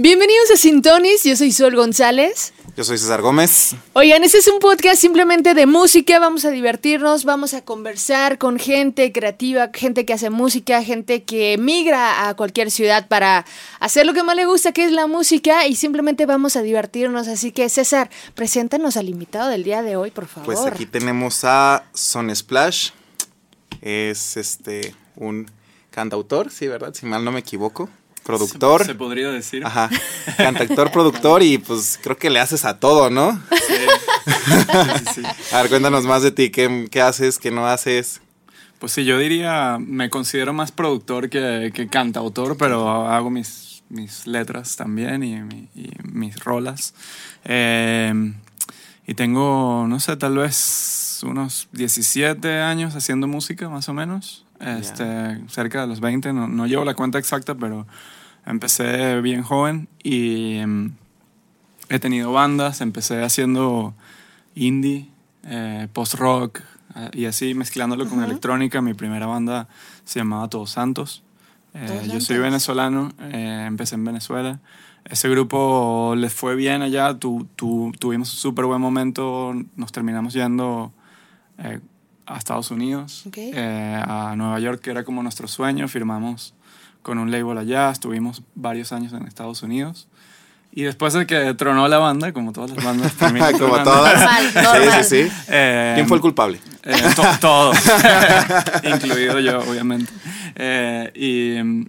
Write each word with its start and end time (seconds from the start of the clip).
Bienvenidos 0.00 0.52
a 0.52 0.56
Sintonis, 0.56 1.24
yo 1.24 1.34
soy 1.34 1.50
Sol 1.50 1.74
González. 1.74 2.52
Yo 2.76 2.84
soy 2.84 2.98
César 2.98 3.20
Gómez. 3.20 3.74
Oigan, 3.94 4.22
este 4.22 4.38
es 4.38 4.46
un 4.46 4.60
podcast 4.60 5.00
simplemente 5.00 5.54
de 5.54 5.66
música, 5.66 6.20
vamos 6.20 6.44
a 6.44 6.52
divertirnos, 6.52 7.24
vamos 7.24 7.52
a 7.52 7.64
conversar 7.64 8.38
con 8.38 8.60
gente 8.60 9.10
creativa, 9.10 9.70
gente 9.74 10.06
que 10.06 10.12
hace 10.12 10.30
música, 10.30 10.84
gente 10.84 11.24
que 11.24 11.58
migra 11.58 12.28
a 12.28 12.34
cualquier 12.34 12.70
ciudad 12.70 13.08
para 13.08 13.44
hacer 13.80 14.06
lo 14.06 14.14
que 14.14 14.22
más 14.22 14.36
le 14.36 14.46
gusta, 14.46 14.70
que 14.70 14.84
es 14.84 14.92
la 14.92 15.08
música, 15.08 15.66
y 15.66 15.74
simplemente 15.74 16.26
vamos 16.26 16.54
a 16.54 16.62
divertirnos. 16.62 17.26
Así 17.26 17.50
que 17.50 17.68
César, 17.68 18.08
preséntanos 18.36 18.96
al 18.96 19.08
invitado 19.08 19.50
del 19.50 19.64
día 19.64 19.82
de 19.82 19.96
hoy, 19.96 20.12
por 20.12 20.28
favor. 20.28 20.46
Pues 20.46 20.60
aquí 20.60 20.86
tenemos 20.86 21.42
a 21.42 21.86
Son 21.92 22.32
Splash, 22.32 22.90
es 23.82 24.36
este 24.36 24.94
un 25.16 25.50
cantautor, 25.90 26.52
sí, 26.52 26.68
¿verdad? 26.68 26.94
Si 26.94 27.04
mal 27.04 27.24
no 27.24 27.32
me 27.32 27.40
equivoco 27.40 27.90
productor. 28.28 28.84
Se, 28.84 28.94
podría 28.94 29.30
decir. 29.30 29.64
Ajá. 29.64 29.88
Cantactor, 30.36 30.92
productor 30.92 31.42
y 31.42 31.56
pues 31.56 31.98
creo 32.02 32.18
que 32.18 32.28
le 32.28 32.38
haces 32.40 32.66
a 32.66 32.78
todo, 32.78 33.08
¿no? 33.08 33.40
Sí. 35.14 35.22
a 35.52 35.62
ver, 35.62 35.70
cuéntanos 35.70 36.04
más 36.04 36.22
de 36.22 36.30
ti. 36.30 36.50
¿Qué, 36.50 36.88
¿Qué, 36.90 37.00
haces? 37.00 37.38
¿Qué 37.38 37.50
no 37.50 37.66
haces? 37.66 38.20
Pues 38.78 38.92
sí, 38.92 39.06
yo 39.06 39.18
diría, 39.18 39.78
me 39.80 40.10
considero 40.10 40.52
más 40.52 40.72
productor 40.72 41.30
que, 41.30 41.72
que 41.74 41.88
cantautor, 41.88 42.58
pero 42.58 43.08
hago 43.08 43.30
mis, 43.30 43.82
mis 43.88 44.26
letras 44.26 44.76
también 44.76 45.22
y, 45.22 45.36
y 45.74 45.90
mis 46.04 46.38
rolas. 46.44 46.92
Eh, 47.46 48.12
y 49.06 49.14
tengo, 49.14 49.86
no 49.88 50.00
sé, 50.00 50.18
tal 50.18 50.36
vez 50.36 51.20
unos 51.22 51.68
17 51.72 52.60
años 52.60 52.94
haciendo 52.94 53.26
música, 53.26 53.70
más 53.70 53.88
o 53.88 53.94
menos. 53.94 54.44
Este, 54.60 55.40
Cerca 55.48 55.80
de 55.80 55.86
los 55.86 56.00
20, 56.00 56.32
no, 56.32 56.48
no 56.48 56.66
llevo 56.66 56.84
la 56.84 56.94
cuenta 56.94 57.18
exacta, 57.18 57.54
pero 57.54 57.86
Empecé 58.48 59.20
bien 59.20 59.42
joven 59.42 59.88
y 60.02 60.54
em, 60.54 60.92
he 61.90 61.98
tenido 61.98 62.32
bandas, 62.32 62.80
empecé 62.80 63.22
haciendo 63.22 63.92
indie, 64.54 65.06
eh, 65.44 65.86
post-rock 65.92 66.62
eh, 66.96 67.10
y 67.12 67.24
así 67.26 67.52
mezclándolo 67.52 68.08
con 68.08 68.24
electrónica. 68.24 68.80
Mi 68.80 68.94
primera 68.94 69.26
banda 69.26 69.68
se 70.06 70.20
llamaba 70.20 70.48
Todos 70.48 70.70
Santos. 70.70 71.22
Eh, 71.74 72.08
yo 72.10 72.22
soy 72.22 72.38
venezolano, 72.38 73.12
empecé 73.18 73.96
en 73.96 74.04
Venezuela. 74.04 74.60
Ese 75.04 75.28
grupo 75.28 76.14
les 76.16 76.32
fue 76.32 76.56
bien 76.56 76.80
allá, 76.80 77.18
tu, 77.18 77.46
tu, 77.54 77.92
tuvimos 77.98 78.32
un 78.32 78.38
súper 78.38 78.64
buen 78.64 78.80
momento, 78.80 79.54
nos 79.76 79.92
terminamos 79.92 80.32
yendo 80.32 80.90
a 82.26 82.38
Estados 82.38 82.70
Unidos, 82.70 83.28
a 83.66 84.34
Nueva 84.36 84.58
York, 84.58 84.80
que 84.80 84.90
era 84.90 85.04
como 85.04 85.22
nuestro 85.22 85.48
sueño, 85.48 85.86
firmamos 85.86 86.54
con 87.02 87.18
un 87.18 87.30
label 87.30 87.58
allá, 87.58 87.90
estuvimos 87.90 88.42
varios 88.54 88.92
años 88.92 89.12
en 89.12 89.26
Estados 89.26 89.62
Unidos. 89.62 90.08
Y 90.70 90.82
después 90.82 91.14
de 91.14 91.26
que 91.26 91.54
tronó 91.54 91.88
la 91.88 91.98
banda, 91.98 92.32
como 92.32 92.52
todas 92.52 92.70
las 92.70 92.84
bandas 92.84 93.12
terminan 93.18 93.58
Como 93.58 93.82
todas. 93.82 94.42
Sí, 94.52 95.04
sí, 95.04 95.04
sí. 95.26 95.32
Eh, 95.48 95.92
¿Quién 95.96 96.06
fue 96.06 96.18
el 96.18 96.20
culpable? 96.20 96.60
Eh, 96.84 96.94
todos, 97.40 97.76
incluido 98.84 99.40
yo, 99.40 99.60
obviamente. 99.60 100.12
Eh, 100.54 101.12
y 101.14 101.62
mm, 101.62 101.86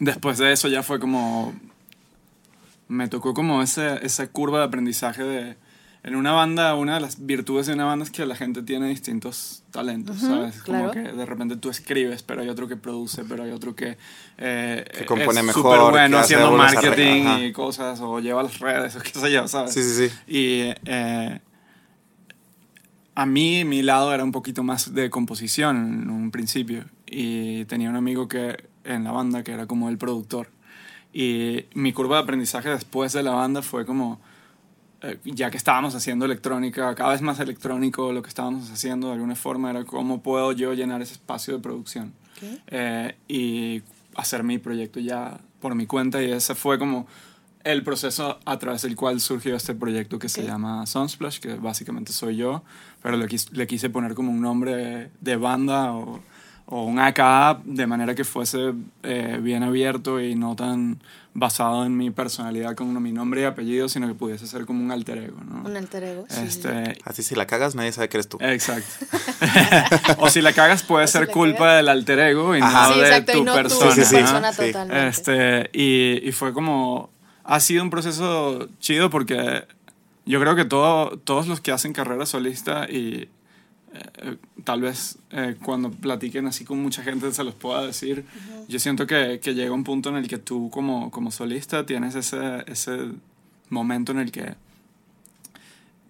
después 0.00 0.38
de 0.38 0.52
eso 0.52 0.68
ya 0.68 0.82
fue 0.82 0.98
como... 0.98 1.54
Me 2.88 3.08
tocó 3.08 3.34
como 3.34 3.62
ese, 3.62 4.04
esa 4.04 4.28
curva 4.28 4.58
de 4.58 4.64
aprendizaje 4.64 5.24
de 5.24 5.56
en 6.06 6.14
una 6.14 6.30
banda, 6.30 6.76
una 6.76 6.94
de 6.94 7.00
las 7.00 7.26
virtudes 7.26 7.66
de 7.66 7.74
una 7.74 7.84
banda 7.84 8.04
es 8.04 8.12
que 8.12 8.24
la 8.26 8.36
gente 8.36 8.62
tiene 8.62 8.88
distintos 8.88 9.64
talentos, 9.72 10.18
¿sabes? 10.18 10.62
Como 10.62 10.92
que 10.92 11.00
de 11.00 11.26
repente 11.26 11.56
tú 11.56 11.68
escribes, 11.68 12.22
pero 12.22 12.42
hay 12.42 12.48
otro 12.48 12.68
que 12.68 12.76
produce, 12.76 13.24
pero 13.24 13.42
hay 13.42 13.50
otro 13.50 13.74
que, 13.74 13.98
eh, 14.38 14.84
que 14.96 15.04
compone 15.04 15.40
es 15.40 15.46
mejor, 15.46 15.90
bueno 15.90 16.18
haciendo 16.18 16.52
marketing 16.52 17.40
y 17.40 17.52
cosas, 17.52 17.98
o 18.00 18.20
lleva 18.20 18.44
las 18.44 18.60
redes, 18.60 18.94
o 18.94 19.00
qué 19.00 19.18
sé 19.18 19.32
yo, 19.32 19.48
¿sabes? 19.48 19.74
Sí, 19.74 19.82
sí, 19.82 20.08
sí. 20.08 20.14
Y 20.28 20.74
eh, 20.84 21.40
a 23.16 23.26
mí, 23.26 23.64
mi 23.64 23.82
lado 23.82 24.14
era 24.14 24.22
un 24.22 24.30
poquito 24.30 24.62
más 24.62 24.94
de 24.94 25.10
composición 25.10 26.02
en 26.04 26.10
un 26.10 26.30
principio, 26.30 26.84
y 27.04 27.64
tenía 27.64 27.90
un 27.90 27.96
amigo 27.96 28.28
que 28.28 28.68
en 28.84 29.02
la 29.02 29.10
banda 29.10 29.42
que 29.42 29.50
era 29.50 29.66
como 29.66 29.88
el 29.88 29.98
productor. 29.98 30.50
Y 31.12 31.64
mi 31.74 31.92
curva 31.92 32.18
de 32.18 32.22
aprendizaje 32.22 32.68
después 32.68 33.12
de 33.12 33.24
la 33.24 33.32
banda 33.32 33.60
fue 33.60 33.84
como 33.84 34.20
ya 35.24 35.50
que 35.50 35.56
estábamos 35.56 35.94
haciendo 35.94 36.24
electrónica, 36.24 36.94
cada 36.94 37.10
vez 37.10 37.22
más 37.22 37.40
electrónico, 37.40 38.12
lo 38.12 38.22
que 38.22 38.28
estábamos 38.28 38.70
haciendo 38.70 39.08
de 39.08 39.14
alguna 39.14 39.34
forma 39.34 39.70
era 39.70 39.84
cómo 39.84 40.22
puedo 40.22 40.52
yo 40.52 40.74
llenar 40.74 41.02
ese 41.02 41.14
espacio 41.14 41.54
de 41.54 41.60
producción 41.60 42.12
eh, 42.68 43.16
y 43.28 43.82
hacer 44.14 44.42
mi 44.42 44.58
proyecto 44.58 45.00
ya 45.00 45.38
por 45.60 45.74
mi 45.74 45.86
cuenta 45.86 46.22
y 46.22 46.30
ese 46.30 46.54
fue 46.54 46.78
como 46.78 47.06
el 47.64 47.82
proceso 47.82 48.38
a 48.44 48.58
través 48.58 48.82
del 48.82 48.94
cual 48.94 49.20
surgió 49.20 49.56
este 49.56 49.74
proyecto 49.74 50.18
que 50.18 50.28
se 50.28 50.44
llama 50.44 50.86
Sunsplash, 50.86 51.40
que 51.40 51.54
básicamente 51.54 52.12
soy 52.12 52.36
yo, 52.36 52.62
pero 53.02 53.16
le 53.16 53.26
quise, 53.26 53.48
le 53.52 53.66
quise 53.66 53.90
poner 53.90 54.14
como 54.14 54.30
un 54.30 54.40
nombre 54.40 55.10
de 55.20 55.36
banda 55.36 55.92
o 55.92 56.20
o 56.66 56.84
un 56.84 56.98
AKA 56.98 57.60
de 57.64 57.86
manera 57.86 58.14
que 58.14 58.24
fuese 58.24 58.74
eh, 59.02 59.38
bien 59.40 59.62
abierto 59.62 60.20
y 60.20 60.34
no 60.34 60.56
tan 60.56 60.98
basado 61.32 61.84
en 61.84 61.96
mi 61.96 62.10
personalidad 62.10 62.74
con 62.74 63.00
mi 63.02 63.12
nombre 63.12 63.42
y 63.42 63.44
apellido, 63.44 63.88
sino 63.88 64.08
que 64.08 64.14
pudiese 64.14 64.46
ser 64.46 64.64
como 64.64 64.82
un 64.82 64.90
alter 64.90 65.18
ego, 65.18 65.36
¿no? 65.44 65.68
Un 65.68 65.76
alter 65.76 66.02
ego, 66.02 66.26
este, 66.42 66.98
Así 67.04 67.22
si 67.22 67.34
la 67.34 67.46
cagas 67.46 67.74
nadie 67.74 67.92
sabe 67.92 68.08
que 68.08 68.16
eres 68.16 68.28
tú. 68.28 68.38
Exacto. 68.40 68.88
o 70.18 70.30
si 70.30 70.40
la 70.40 70.54
cagas 70.54 70.82
puede 70.82 71.06
ser 71.06 71.28
culpa 71.28 71.74
del 71.74 71.88
alter 71.88 72.18
ego 72.20 72.56
y 72.56 72.60
no 72.60 72.96
de 72.96 73.20
tu 73.22 73.44
persona. 73.44 73.94
Tu 73.94 74.10
persona 74.10 74.52
totalmente. 74.52 75.08
Este, 75.08 75.70
y, 75.72 76.26
y 76.26 76.32
fue 76.32 76.52
como... 76.52 77.10
Ha 77.44 77.60
sido 77.60 77.84
un 77.84 77.90
proceso 77.90 78.68
chido 78.80 79.08
porque 79.08 79.64
yo 80.24 80.40
creo 80.40 80.56
que 80.56 80.64
todo, 80.64 81.18
todos 81.18 81.46
los 81.46 81.60
que 81.60 81.70
hacen 81.70 81.92
carrera 81.92 82.26
solista 82.26 82.90
y 82.90 83.28
eh, 83.94 84.36
tal 84.64 84.80
vez 84.80 85.18
eh, 85.30 85.56
cuando 85.62 85.90
platiquen 85.90 86.46
así 86.46 86.64
con 86.64 86.82
mucha 86.82 87.02
gente 87.02 87.32
se 87.32 87.44
los 87.44 87.54
pueda 87.54 87.86
decir. 87.86 88.24
Yo 88.68 88.78
siento 88.78 89.06
que, 89.06 89.40
que, 89.40 89.54
llega 89.54 89.72
un 89.72 89.84
punto 89.84 90.08
en 90.08 90.16
el 90.16 90.28
que 90.28 90.38
tú 90.38 90.70
como, 90.70 91.10
como 91.10 91.30
solista 91.30 91.86
tienes 91.86 92.14
ese, 92.14 92.64
ese 92.66 93.10
momento 93.70 94.12
en 94.12 94.18
el 94.18 94.32
que 94.32 94.54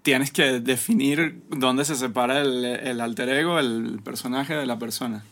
tienes 0.07 0.31
que 0.31 0.61
definir 0.61 1.43
dónde 1.49 1.85
se 1.85 1.97
separa 1.97 2.41
el, 2.41 2.65
el 2.65 3.01
alter 3.01 3.29
ego, 3.29 3.59
el 3.59 3.99
personaje 4.05 4.55
de 4.55 4.65
la 4.65 4.79
persona. 4.79 5.25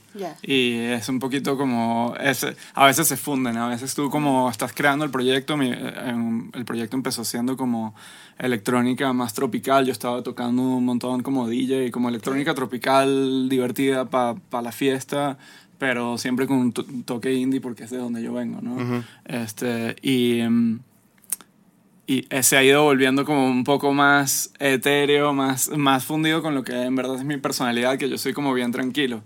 Y 0.42 0.72
es 0.74 1.08
un 1.08 1.20
poquito 1.20 1.56
como, 1.56 2.16
ese, 2.18 2.56
a 2.74 2.86
veces 2.86 3.06
se 3.06 3.16
funden, 3.16 3.56
a 3.56 3.68
veces 3.68 3.94
tú 3.94 4.10
como 4.10 4.50
estás 4.50 4.72
creando 4.72 5.04
el 5.04 5.12
proyecto, 5.12 5.54
el 5.62 6.64
proyecto 6.64 6.96
empezó 6.96 7.24
siendo 7.24 7.56
como 7.56 7.94
electrónica 8.36 9.12
más 9.12 9.32
tropical, 9.32 9.86
yo 9.86 9.92
estaba 9.92 10.24
tocando 10.24 10.60
un 10.60 10.84
montón 10.84 11.22
como 11.22 11.46
DJ, 11.46 11.92
como 11.92 12.08
electrónica 12.08 12.52
tropical 12.52 13.48
divertida 13.48 14.10
para 14.10 14.34
pa 14.34 14.60
la 14.60 14.72
fiesta, 14.72 15.38
pero 15.78 16.18
siempre 16.18 16.48
con 16.48 16.56
un 16.56 16.72
toque 17.04 17.32
indie 17.32 17.60
porque 17.60 17.84
es 17.84 17.90
de 17.90 17.98
donde 17.98 18.24
yo 18.24 18.32
vengo, 18.32 18.60
¿no? 18.60 19.04
este, 19.24 19.94
y... 20.02 20.42
Mm, 20.42 20.80
y 22.06 22.26
se 22.42 22.56
ha 22.56 22.62
ido 22.62 22.82
volviendo 22.82 23.24
como 23.24 23.46
un 23.46 23.64
poco 23.64 23.92
más 23.92 24.50
etéreo, 24.58 25.32
más, 25.32 25.70
más 25.70 26.04
fundido 26.04 26.42
con 26.42 26.54
lo 26.54 26.62
que 26.62 26.72
en 26.72 26.94
verdad 26.94 27.16
es 27.16 27.24
mi 27.24 27.38
personalidad, 27.38 27.96
que 27.96 28.08
yo 28.08 28.18
soy 28.18 28.32
como 28.32 28.52
bien 28.52 28.72
tranquilo. 28.72 29.22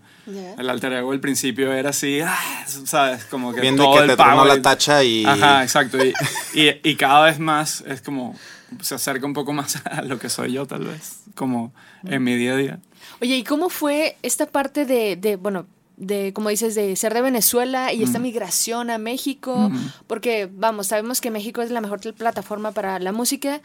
El 0.59 0.69
alter 0.69 0.93
ego 0.93 1.13
al 1.13 1.21
principio 1.21 1.73
era 1.73 1.91
así, 1.91 2.21
ah, 2.21 2.39
¿sabes? 2.67 3.25
Como 3.25 3.53
que 3.53 3.63
Viendo 3.63 3.85
todo 3.85 3.95
que 3.95 4.03
el 4.03 4.11
te 4.11 4.17
tronó 4.17 4.45
la 4.45 4.61
tacha 4.61 5.03
y... 5.03 5.25
Ajá, 5.25 5.63
exacto. 5.63 5.99
Y, 6.05 6.13
y, 6.53 6.81
y, 6.83 6.97
cada 6.97 7.25
vez 7.25 7.39
más 7.39 7.83
es 7.87 8.03
como, 8.03 8.37
se 8.81 8.95
acerca 8.95 9.27
un 9.27 9.33
poco 9.33 9.53
más 9.53 9.83
a 9.87 10.03
lo 10.03 10.19
que 10.19 10.29
soy 10.29 10.53
yo, 10.53 10.67
tal 10.67 10.85
vez, 10.85 11.23
como 11.35 11.73
en 12.05 12.23
mi 12.23 12.37
día 12.37 12.53
a 12.53 12.57
día. 12.57 12.79
Oye, 13.21 13.37
¿y 13.37 13.45
cómo 13.45 13.71
fue 13.71 14.17
esta 14.23 14.47
parte 14.47 14.85
de, 14.85 15.17
de 15.17 15.37
bueno, 15.37 15.67
de, 15.99 16.33
como 16.33 16.49
dices, 16.49 16.75
de 16.75 16.95
ser 16.97 17.13
de 17.13 17.23
Venezuela 17.23 17.93
y 17.93 18.03
esta 18.03 18.19
migración 18.19 18.89
a 18.89 18.99
México, 18.99 19.71
porque, 20.07 20.49
vamos, 20.51 20.87
sabemos 20.87 21.21
que 21.21 21.31
México 21.31 21.61
es 21.61 21.71
la 21.71 21.81
mejor 21.81 22.01
plataforma 22.15 22.73
para 22.73 22.99
la 23.01 23.13
música, 23.13 23.61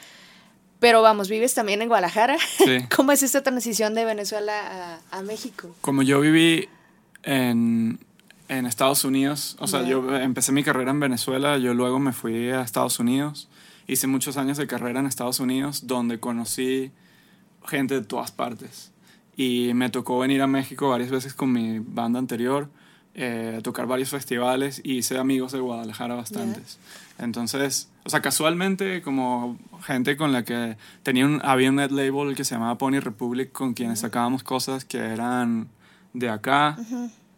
pero 0.80 1.02
vamos, 1.02 1.30
vives 1.30 1.54
también 1.54 1.82
en 1.82 1.88
Guadalajara. 1.88 2.38
¿Cómo 2.96 3.12
es 3.12 3.24
esta 3.24 3.44
transición 3.44 3.94
de 3.94 4.04
Venezuela 4.04 5.00
a, 5.12 5.22
México? 5.22 5.76
Como 5.82 6.02
yo 6.02 6.20
viví 6.20 6.68
en, 7.22 8.00
en 8.50 8.66
Estados 8.66 9.06
Unidos, 9.06 9.56
o 9.60 9.68
sea, 9.68 9.84
yo 9.84 10.16
empecé 10.18 10.52
mi 10.52 10.64
carrera 10.64 10.92
en 10.92 11.00
Venezuela, 11.00 11.58
yo 11.60 11.74
luego 11.76 12.00
me 12.00 12.14
fui 12.14 12.50
a 12.50 12.62
Estados 12.62 13.00
Unidos, 13.00 13.48
hice 13.88 14.08
muchos 14.08 14.38
años 14.38 14.58
de 14.58 14.66
carrera 14.66 15.00
en 15.00 15.06
Estados 15.06 15.40
Unidos, 15.40 15.86
donde 15.86 16.20
conocí 16.20 16.92
gente 17.66 17.94
de 17.94 18.02
todas 18.02 18.32
partes 18.32 18.93
y 19.36 19.72
me 19.74 19.90
tocó 19.90 20.20
venir 20.20 20.42
a 20.42 20.48
México 20.48 20.90
varias 20.90 21.10
veces 21.10 21.34
con 21.34 21.52
mi 21.52 21.80
banda 21.80 22.20
anterior, 22.20 22.70
eh, 23.16 23.56
a 23.60 23.62
tocar 23.62 23.86
varios 23.86 24.10
festivales 24.10 24.82
y 24.84 24.98
hice 24.98 25.18
amigos 25.18 25.52
de 25.52 25.60
Guadalajara 25.60 26.16
bastantes. 26.16 26.80
Entonces, 27.20 27.90
o 28.06 28.10
sea, 28.10 28.22
casualmente 28.22 29.02
como 29.02 29.58
gente 29.86 30.18
con 30.18 30.32
la 30.32 30.44
que 30.44 30.78
tenía 31.04 31.26
un, 31.26 31.40
había 31.44 31.70
un 31.70 31.76
net 31.76 31.92
label 31.92 32.36
que 32.36 32.44
se 32.44 32.56
llamaba 32.56 32.78
Pony 32.78 33.00
Republic 33.00 33.52
con 33.52 33.74
quienes 33.74 34.00
sacábamos 34.00 34.44
cosas 34.44 34.84
que 34.84 34.98
eran 34.98 35.68
de 36.14 36.30
acá. 36.30 36.78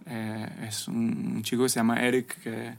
Eh, 0.06 0.50
es 0.68 0.88
un, 0.88 1.42
chico 1.44 1.64
que 1.64 1.70
se 1.70 1.80
llama 1.80 2.02
Eric 2.02 2.42
que 2.42 2.74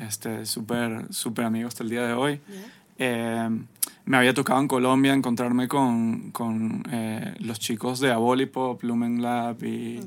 este, 0.00 0.46
súper, 0.46 1.12
súper 1.12 1.44
amigo 1.44 1.68
hasta 1.68 1.82
el 1.82 1.90
día 1.90 2.06
de 2.06 2.12
hoy. 2.14 2.40
Eh, 2.98 3.48
me 4.04 4.16
había 4.16 4.34
tocado 4.34 4.60
en 4.60 4.66
Colombia 4.66 5.12
encontrarme 5.12 5.68
con, 5.68 6.32
con 6.32 6.82
eh, 6.90 7.34
los 7.38 7.60
chicos 7.60 8.00
de 8.00 8.10
Abolipop, 8.10 8.82
Lumen 8.82 9.22
Lab 9.22 9.62
y 9.62 10.00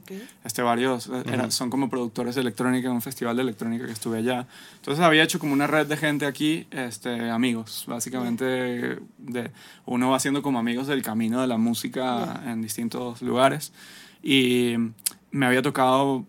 este, 0.44 0.62
varios, 0.62 1.08
eh, 1.08 1.24
eran, 1.32 1.52
son 1.52 1.70
como 1.70 1.90
productores 1.90 2.36
de 2.36 2.42
electrónica 2.42 2.90
en 2.90 2.96
un 2.96 3.02
festival 3.02 3.38
de 3.38 3.44
electrónica 3.44 3.86
que 3.86 3.94
estuve 3.94 4.18
allá. 4.18 4.48
Entonces 4.76 5.04
había 5.04 5.24
hecho 5.24 5.40
como 5.40 5.54
una 5.54 5.66
red 5.66 5.88
de 5.88 5.96
gente 5.96 6.26
aquí, 6.26 6.68
este, 6.72 7.30
amigos, 7.30 7.86
básicamente 7.88 9.00
de, 9.18 9.52
uno 9.86 10.10
va 10.10 10.18
haciendo 10.18 10.42
como 10.42 10.60
amigos 10.60 10.88
del 10.88 11.02
camino 11.02 11.40
de 11.40 11.48
la 11.48 11.58
música 11.58 12.42
en 12.46 12.62
distintos 12.62 13.22
lugares. 13.22 13.72
Y 14.22 14.76
me 15.32 15.46
había 15.46 15.62
tocado 15.62 16.26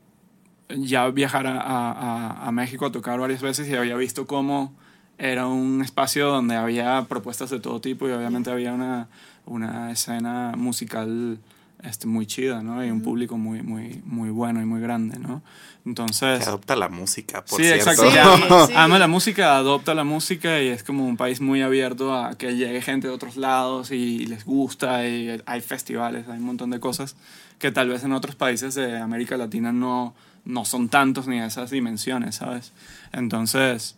ya 0.69 1.09
viajar 1.09 1.49
a, 1.49 1.61
a, 1.61 2.47
a 2.47 2.53
México 2.53 2.87
a 2.87 2.93
tocar 2.93 3.19
varias 3.19 3.43
veces 3.43 3.69
y 3.69 3.75
había 3.75 3.97
visto 3.97 4.27
cómo 4.27 4.73
era 5.19 5.47
un 5.47 5.83
espacio 5.83 6.29
donde 6.29 6.57
había 6.57 7.05
propuestas 7.09 7.51
de 7.51 7.61
todo 7.61 7.81
tipo 7.81 8.09
y 8.09 8.13
obviamente 8.13 8.51
había 8.51 8.73
una, 8.73 9.09
una 9.47 9.91
escena 9.91 10.53
musical 10.57 11.39
este, 11.83 12.07
muy 12.07 12.27
chida, 12.27 12.63
¿no? 12.63 12.85
Y 12.85 12.91
un 12.91 13.03
público 13.03 13.37
muy, 13.37 13.63
muy, 13.63 14.03
muy 14.05 14.31
bueno 14.31 14.61
y 14.61 14.65
muy 14.65 14.81
grande, 14.81 15.19
¿no? 15.19 15.43
Entonces... 15.85 16.41
Que 16.41 16.49
adopta 16.49 16.75
la 16.75 16.89
música, 16.89 17.45
por 17.45 17.61
sí, 17.61 17.65
cierto. 17.65 17.91
Exacto. 17.91 18.69
ama, 18.75 18.99
la 18.99 19.07
música, 19.07 19.57
adopta 19.57 19.95
la 19.95 20.05
música 20.05 20.61
y 20.61 20.69
es 20.69 20.83
como 20.83 21.07
un 21.07 21.17
país 21.17 21.41
muy 21.41 21.63
abierto 21.63 22.15
a 22.15 22.37
que 22.37 22.57
llegue 22.57 22.83
gente 22.83 23.09
de 23.09 23.15
otros 23.15 23.37
lados 23.37 23.93
y 23.93 24.27
les 24.27 24.45
gusta 24.45 25.07
y 25.07 25.41
hay 25.47 25.61
festivales, 25.61 26.29
hay 26.29 26.39
un 26.39 26.45
montón 26.45 26.71
de 26.71 26.81
cosas 26.81 27.15
que 27.59 27.71
tal 27.71 27.89
vez 27.89 28.05
en 28.05 28.13
otros 28.13 28.35
países 28.35 28.75
de 28.75 28.99
América 28.99 29.37
Latina 29.37 29.73
no, 29.73 30.15
no 30.45 30.65
son 30.65 30.89
tantos 30.89 31.27
ni 31.27 31.41
esas 31.41 31.71
dimensiones, 31.71 32.37
¿sabes? 32.37 32.73
Entonces 33.13 33.97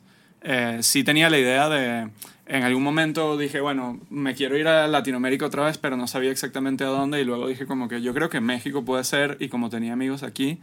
eh, 0.51 0.79
sí 0.81 1.05
tenía 1.05 1.29
la 1.29 1.39
idea 1.39 1.69
de, 1.69 2.09
en 2.47 2.63
algún 2.63 2.83
momento 2.83 3.37
dije, 3.37 3.61
bueno, 3.61 4.01
me 4.09 4.35
quiero 4.35 4.57
ir 4.57 4.67
a 4.67 4.89
Latinoamérica 4.89 5.45
otra 5.45 5.67
vez, 5.67 5.77
pero 5.77 5.99
no 5.99 6.07
sabía 6.07 6.31
exactamente 6.31 6.85
a 6.85 6.87
dónde 6.87 7.21
y 7.21 7.25
luego 7.25 7.49
dije 7.49 7.67
como 7.67 7.87
que 7.87 8.01
yo 8.01 8.15
creo 8.15 8.31
que 8.31 8.41
México 8.41 8.83
puede 8.83 9.05
ser 9.05 9.37
y 9.41 9.51
como 9.51 9.69
tenía 9.69 9.93
amigos 9.93 10.23
aquí, 10.23 10.59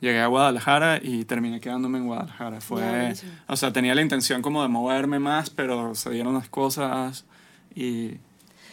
llegué 0.00 0.20
a 0.20 0.28
Guadalajara 0.28 0.98
y 1.02 1.26
terminé 1.26 1.60
quedándome 1.60 1.98
en 1.98 2.06
Guadalajara. 2.06 2.62
Fue, 2.62 3.12
o 3.46 3.56
sea, 3.56 3.70
tenía 3.70 3.94
la 3.94 4.00
intención 4.00 4.40
como 4.40 4.62
de 4.62 4.68
moverme 4.68 5.18
más, 5.18 5.50
pero 5.50 5.94
se 5.94 6.08
dieron 6.08 6.32
las 6.32 6.48
cosas 6.48 7.26
y 7.74 8.12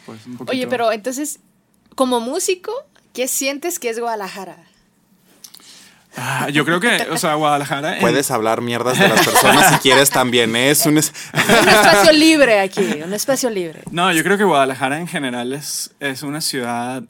pues 0.06 0.26
un 0.26 0.38
poquito... 0.38 0.54
Oye, 0.54 0.68
pero 0.68 0.94
entonces, 0.94 1.42
como 1.96 2.22
músico, 2.22 2.72
¿qué 3.14 3.28
sientes 3.28 3.78
que 3.78 3.90
es 3.90 4.00
Guadalajara? 4.00 4.56
Ah, 6.18 6.50
yo 6.50 6.66
creo 6.66 6.80
que, 6.80 7.08
o 7.12 7.18
sea, 7.18 7.36
Guadalajara. 7.36 7.98
Puedes 8.00 8.32
hablar 8.32 8.62
mierdas 8.62 8.98
de 8.98 9.08
las 9.08 9.26
personas 9.26 9.74
si 9.74 9.80
quieres 9.80 10.10
también. 10.10 10.56
Es 10.56 10.86
un, 10.86 10.98
espacio 10.98 12.12
libre 12.14 12.60
aquí, 12.60 13.02
un 13.04 13.14
espacio 13.14 13.50
libre. 13.50 13.82
No, 13.92 14.12
yo 14.12 14.24
creo 14.24 14.38
que 14.38 14.44
Guadalajara 14.44 15.00
en 15.00 15.08
general 15.08 15.54
es, 15.54 15.94
es 16.00 16.24
una 16.24 16.42
ciudad 16.42 17.04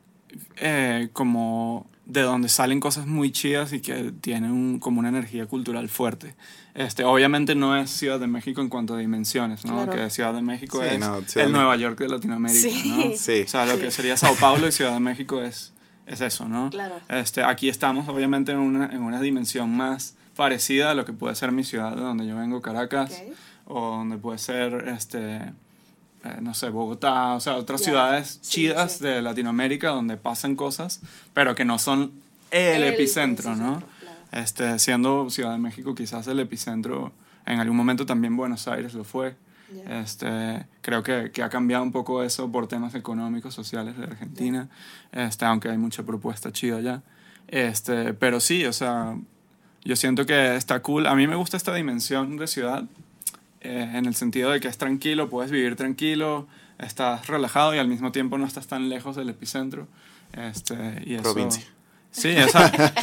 eh, 0.58 1.10
como 1.14 1.88
de 2.06 2.22
donde 2.22 2.50
salen 2.50 2.80
cosas 2.80 3.08
muy 3.08 3.32
chidas 3.32 3.74
y 3.74 3.82
que 3.82 4.14
tiene 4.22 4.52
un, 4.52 4.80
como 4.80 5.00
una 5.00 5.10
energía 5.10 5.46
cultural 5.48 5.90
fuerte. 5.90 6.36
Este, 6.76 7.04
obviamente 7.04 7.56
no 7.56 7.78
es 7.78 7.90
Ciudad 7.90 8.20
de 8.20 8.28
México 8.28 8.62
en 8.62 8.70
cuanto 8.70 8.96
a 8.96 8.98
dimensiones, 8.98 9.66
¿no? 9.66 9.90
Que 9.90 10.10
Ciudad 10.10 10.34
de 10.34 10.42
México 10.42 10.84
es 10.84 11.36
el 11.36 11.52
Nueva 11.52 11.76
York 11.78 11.98
de 11.98 12.10
Latinoamérica, 12.10 12.68
¿no? 12.68 13.04
Sí. 13.16 13.44
O 13.44 13.48
sea, 13.48 13.66
lo 13.66 13.80
que 13.80 13.92
sería 13.92 14.18
Sao 14.18 14.36
Paulo 14.36 14.68
y 14.68 14.72
Ciudad 14.72 14.94
de 14.94 15.00
México 15.00 15.42
es 15.42 15.74
es 16.06 16.22
eso, 16.22 16.48
¿no? 16.48 16.70
Claro. 16.70 16.96
Este, 17.10 17.44
aquí 17.44 17.70
estamos 17.70 18.08
obviamente 18.08 18.52
en 18.52 18.60
una, 18.60 18.86
en 18.88 19.02
una 19.02 19.22
dimensión 19.22 19.76
más 19.76 20.16
parecida 20.36 20.92
a 20.92 20.96
lo 20.96 21.06
que 21.06 21.14
puede 21.14 21.36
ser 21.36 21.52
mi 21.52 21.64
ciudad 21.64 21.96
de 21.96 22.02
donde 22.02 22.28
yo 22.28 22.36
vengo, 22.36 22.62
Caracas, 22.62 23.24
o 23.66 23.98
donde 23.98 24.18
puede 24.18 24.38
ser, 24.38 24.88
este, 24.90 25.36
eh, 25.38 26.38
no 26.42 26.54
sé, 26.54 26.70
Bogotá, 26.70 27.34
o 27.34 27.40
sea, 27.40 27.56
otras 27.56 27.82
ciudades 27.82 28.42
chidas 28.42 29.00
de 29.00 29.22
Latinoamérica 29.22 29.90
donde 29.90 30.18
pasan 30.18 30.56
cosas, 30.56 31.02
pero 31.34 31.56
que 31.56 31.66
no 31.66 31.80
son 31.80 32.12
el, 32.52 32.84
epicentro, 32.84 33.56
¿no? 33.56 33.82
Este, 34.32 34.80
siendo 34.80 35.30
Ciudad 35.30 35.52
de 35.52 35.58
México 35.58 35.96
quizás 35.96 36.28
el 36.28 36.40
epicentro, 36.40 37.14
en 37.46 37.60
algún 37.60 37.78
momento 37.78 38.06
también 38.06 38.36
Buenos 38.36 38.68
Aires 38.68 38.94
lo 38.94 39.04
fue. 39.04 39.36
Este, 39.90 40.66
creo 40.82 41.04
que, 41.04 41.32
que, 41.32 41.44
ha 41.44 41.50
cambiado 41.50 41.84
un 41.84 41.92
poco 41.92 42.24
eso 42.24 42.52
por 42.52 42.68
temas 42.68 42.96
económicos, 42.96 43.54
sociales 43.54 43.98
de 43.98 44.04
Argentina, 44.04 44.70
este, 45.12 45.46
aunque 45.46 45.70
hay 45.70 45.78
mucha 45.78 46.04
propuesta 46.04 46.52
chida 46.52 46.78
allá. 46.78 47.02
Este, 47.48 48.14
pero 48.14 48.40
sí, 48.40 48.66
o 48.66 48.74
sea, 48.74 49.18
yo 49.84 49.96
siento 49.96 50.26
que 50.26 50.56
está 50.56 50.82
cool. 50.82 51.08
A 51.08 51.16
mí 51.16 51.28
me 51.28 51.36
gusta 51.36 51.58
esta 51.58 51.74
dimensión 51.74 52.38
de 52.38 52.48
ciudad 52.48 52.86
eh, 53.62 53.92
en 53.94 54.06
el 54.06 54.16
sentido 54.16 54.52
de 54.52 54.60
que 54.60 54.68
es 54.68 54.78
tranquilo, 54.78 55.30
puedes 55.30 55.52
vivir 55.52 55.76
tranquilo, 55.76 56.48
estás 56.78 57.28
relajado 57.28 57.74
y 57.76 57.80
al 57.80 57.88
mismo 57.88 58.12
tiempo 58.12 58.38
no 58.38 58.46
estás 58.46 58.68
tan 58.68 58.90
lejos 58.90 59.16
del 59.16 59.30
epicentro. 59.30 59.88
Este, 60.34 61.04
y 61.06 61.16
eso, 61.16 61.34
Provincia. 61.34 61.64
Sí, 62.16 62.30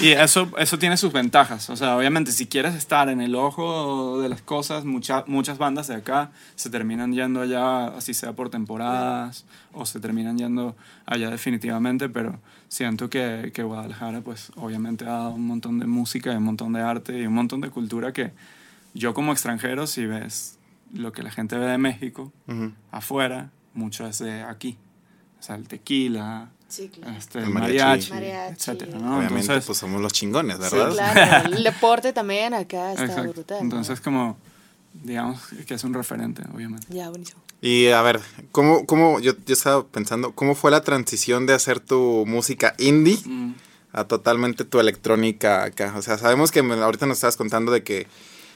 y 0.00 0.08
eso, 0.12 0.50
eso 0.56 0.78
tiene 0.78 0.96
sus 0.96 1.12
ventajas. 1.12 1.68
O 1.68 1.76
sea, 1.76 1.98
obviamente, 1.98 2.32
si 2.32 2.46
quieres 2.46 2.74
estar 2.74 3.10
en 3.10 3.20
el 3.20 3.34
ojo 3.34 4.18
de 4.22 4.30
las 4.30 4.40
cosas, 4.40 4.86
mucha, 4.86 5.24
muchas 5.26 5.58
bandas 5.58 5.88
de 5.88 5.96
acá 5.96 6.30
se 6.54 6.70
terminan 6.70 7.12
yendo 7.12 7.42
allá, 7.42 7.88
así 7.88 8.14
sea 8.14 8.32
por 8.32 8.48
temporadas, 8.48 9.44
o 9.74 9.84
se 9.84 10.00
terminan 10.00 10.38
yendo 10.38 10.74
allá 11.04 11.28
definitivamente, 11.28 12.08
pero 12.08 12.40
siento 12.68 13.10
que, 13.10 13.52
que 13.52 13.62
Guadalajara, 13.62 14.22
pues, 14.22 14.50
obviamente 14.56 15.04
ha 15.04 15.10
dado 15.10 15.30
un 15.32 15.46
montón 15.46 15.78
de 15.78 15.86
música 15.86 16.32
y 16.32 16.36
un 16.36 16.44
montón 16.44 16.72
de 16.72 16.80
arte 16.80 17.18
y 17.20 17.26
un 17.26 17.34
montón 17.34 17.60
de 17.60 17.68
cultura 17.68 18.14
que 18.14 18.32
yo 18.94 19.12
como 19.12 19.32
extranjero, 19.32 19.86
si 19.86 20.06
ves 20.06 20.58
lo 20.94 21.12
que 21.12 21.22
la 21.22 21.30
gente 21.30 21.58
ve 21.58 21.66
de 21.66 21.78
México, 21.78 22.32
afuera, 22.90 23.50
mucho 23.74 24.06
es 24.06 24.20
de 24.20 24.42
aquí. 24.42 24.78
O 25.38 25.42
sea, 25.42 25.56
el 25.56 25.68
tequila, 25.68 26.48
este, 26.78 27.38
el 27.38 27.50
mariachi, 27.50 28.12
etcétera, 28.12 28.96
Obviamente, 28.96 29.60
pues 29.60 29.78
somos 29.78 30.00
los 30.00 30.12
chingones, 30.12 30.58
¿verdad? 30.58 30.90
Sí, 30.90 30.96
claro. 30.96 31.48
El 31.56 31.64
deporte 31.64 32.12
también 32.12 32.54
acá 32.54 32.92
está 32.92 33.22
brutal. 33.22 33.58
Entonces, 33.60 34.00
como, 34.00 34.38
digamos 34.92 35.40
que 35.66 35.74
es 35.74 35.84
un 35.84 35.94
referente, 35.94 36.42
obviamente. 36.54 36.86
Ya, 36.90 37.10
buenísimo. 37.10 37.40
Y 37.60 37.88
a 37.88 38.02
ver, 38.02 38.20
¿cómo, 38.50 38.86
cómo 38.86 39.20
yo, 39.20 39.34
yo 39.46 39.52
estaba 39.52 39.86
pensando, 39.86 40.32
¿cómo 40.32 40.54
fue 40.54 40.70
la 40.70 40.82
transición 40.82 41.46
de 41.46 41.54
hacer 41.54 41.78
tu 41.78 42.24
música 42.26 42.74
indie 42.78 43.18
mm. 43.24 43.54
a 43.92 44.04
totalmente 44.04 44.64
tu 44.64 44.80
electrónica 44.80 45.64
acá? 45.64 45.94
O 45.96 46.02
sea, 46.02 46.18
sabemos 46.18 46.50
que 46.50 46.60
ahorita 46.60 47.06
nos 47.06 47.18
estabas 47.18 47.36
contando 47.36 47.70
de 47.70 47.84
que 47.84 48.08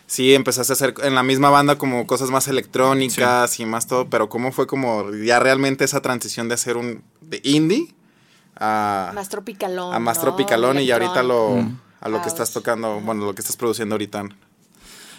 sí 0.06 0.34
empezaste 0.34 0.72
a 0.72 0.74
hacer 0.74 0.94
en 1.02 1.14
la 1.14 1.22
misma 1.22 1.50
banda 1.50 1.78
como 1.78 2.06
cosas 2.06 2.30
más 2.30 2.48
electrónicas 2.48 3.60
y 3.60 3.66
más 3.66 3.86
todo, 3.86 4.08
pero 4.08 4.28
¿cómo 4.28 4.52
fue 4.52 4.66
como 4.66 5.12
ya 5.14 5.38
realmente 5.38 5.84
esa 5.84 6.00
transición 6.00 6.48
de 6.48 6.54
hacer 6.54 6.76
un 6.76 7.02
de 7.20 7.40
indie 7.44 7.94
a 8.56 9.12
más 9.14 9.28
tropicalón. 9.28 9.94
A 9.94 9.98
más 9.98 10.20
tropicalón 10.20 10.80
y 10.80 10.90
ahorita 10.90 11.22
lo, 11.22 11.56
mm. 11.56 11.78
a 12.00 12.08
lo 12.08 12.22
que 12.22 12.28
estás 12.28 12.52
tocando, 12.52 13.00
bueno, 13.00 13.24
lo 13.24 13.34
que 13.34 13.42
estás 13.42 13.56
produciendo 13.56 13.94
ahorita. 13.94 14.24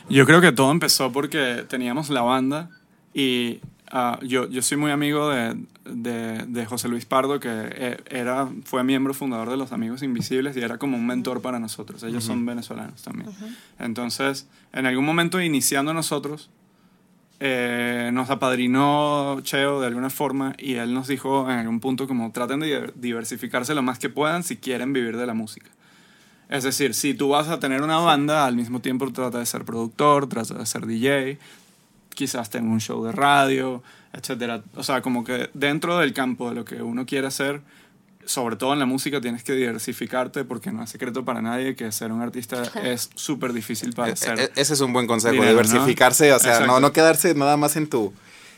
Yo 0.09 0.25
creo 0.25 0.41
que 0.41 0.51
todo 0.51 0.71
empezó 0.71 1.11
porque 1.11 1.65
teníamos 1.67 2.09
la 2.09 2.21
banda 2.21 2.69
y 3.13 3.59
ah, 3.91 4.19
yo, 4.23 4.47
yo 4.49 4.61
soy 4.61 4.77
muy 4.77 4.91
amigo 4.91 5.29
de, 5.29 5.57
de, 5.85 6.45
de, 6.47 6.65
José 6.65 6.87
Luis 6.87 7.05
Pardo, 7.05 7.39
que 7.39 7.49
eh, 7.51 7.97
era, 8.09 8.47
fue 8.63 8.83
miembro 8.83 9.13
fundador 9.13 9.49
de 9.49 9.57
Los 9.57 9.73
Amigos 9.73 10.03
Invisibles 10.03 10.55
y 10.55 10.61
era 10.61 10.77
como 10.77 10.97
un 10.97 11.05
mentor 11.05 11.41
para 11.41 11.59
nosotros. 11.59 12.03
Ellos 12.03 12.23
son 12.23 12.45
venezolanos 12.45 13.01
también. 13.03 13.29
Entonces, 13.79 14.47
en 14.71 14.85
algún 14.85 15.05
momento 15.05 15.41
iniciando 15.41 15.93
nosotros, 15.93 16.49
eh, 17.39 18.09
nos 18.13 18.29
apadrinó 18.29 19.39
Cheo 19.41 19.79
de 19.79 19.87
alguna 19.87 20.09
forma 20.09 20.55
y 20.57 20.75
él 20.75 20.93
nos 20.93 21.07
dijo 21.07 21.49
en 21.51 21.59
algún 21.59 21.79
punto 21.79 22.07
como 22.07 22.31
traten 22.31 22.59
de 22.59 22.91
diversificarse 22.95 23.75
lo 23.75 23.83
más 23.83 23.99
que 23.99 24.09
puedan 24.09 24.43
si 24.43 24.57
quieren 24.57 24.91
vivir 24.91 25.17
de 25.17 25.25
la 25.27 25.33
música. 25.33 25.69
Es 26.49 26.63
decir, 26.63 26.93
si 26.93 27.13
tú 27.13 27.29
vas 27.29 27.49
a 27.49 27.59
tener 27.59 27.81
una 27.81 27.97
banda, 27.97 28.45
al 28.45 28.55
mismo 28.55 28.79
tiempo 28.79 29.11
trata 29.11 29.39
de 29.39 29.45
ser 29.45 29.65
productor, 29.65 30.27
trata 30.29 30.55
de 30.55 30.65
ser 30.65 30.85
DJ, 30.85 31.37
quizás 32.09 32.49
tenga 32.49 32.71
un 32.71 32.79
show 32.79 33.03
de 33.05 33.11
radio, 33.11 33.83
etc. 34.13 34.63
O 34.75 34.83
sea, 34.83 35.01
como 35.01 35.23
que 35.23 35.49
dentro 35.53 35.97
del 35.99 36.13
campo 36.13 36.49
de 36.49 36.55
lo 36.55 36.65
que 36.65 36.81
uno 36.81 37.05
quiere 37.05 37.27
hacer, 37.27 37.61
sobre 38.27 38.55
todo 38.55 38.73
en 38.73 38.79
la 38.79 38.85
música 38.85 39.19
tienes 39.19 39.43
que 39.43 39.53
diversificarte 39.53 40.43
porque 40.43 40.71
no 40.71 40.83
es 40.83 40.89
secreto 40.89 41.25
para 41.25 41.41
nadie 41.41 41.75
que 41.75 41.91
ser 41.91 42.11
un 42.11 42.21
artista 42.21 42.61
es 42.83 43.09
súper 43.15 43.53
difícil 43.53 43.93
para 43.93 44.11
e, 44.11 44.15
ser. 44.15 44.39
E, 44.39 44.51
ese 44.55 44.73
es 44.73 44.81
un 44.81 44.93
buen 44.93 45.07
consejo, 45.07 45.43
diversificarse, 45.43 46.33
o 46.33 46.39
sea, 46.39 46.59
no, 46.61 46.79
no 46.79 46.91
quedarse 46.91 47.33
nada 47.33 47.57
más 47.57 47.75
en 47.75 47.89
tu 47.89 48.13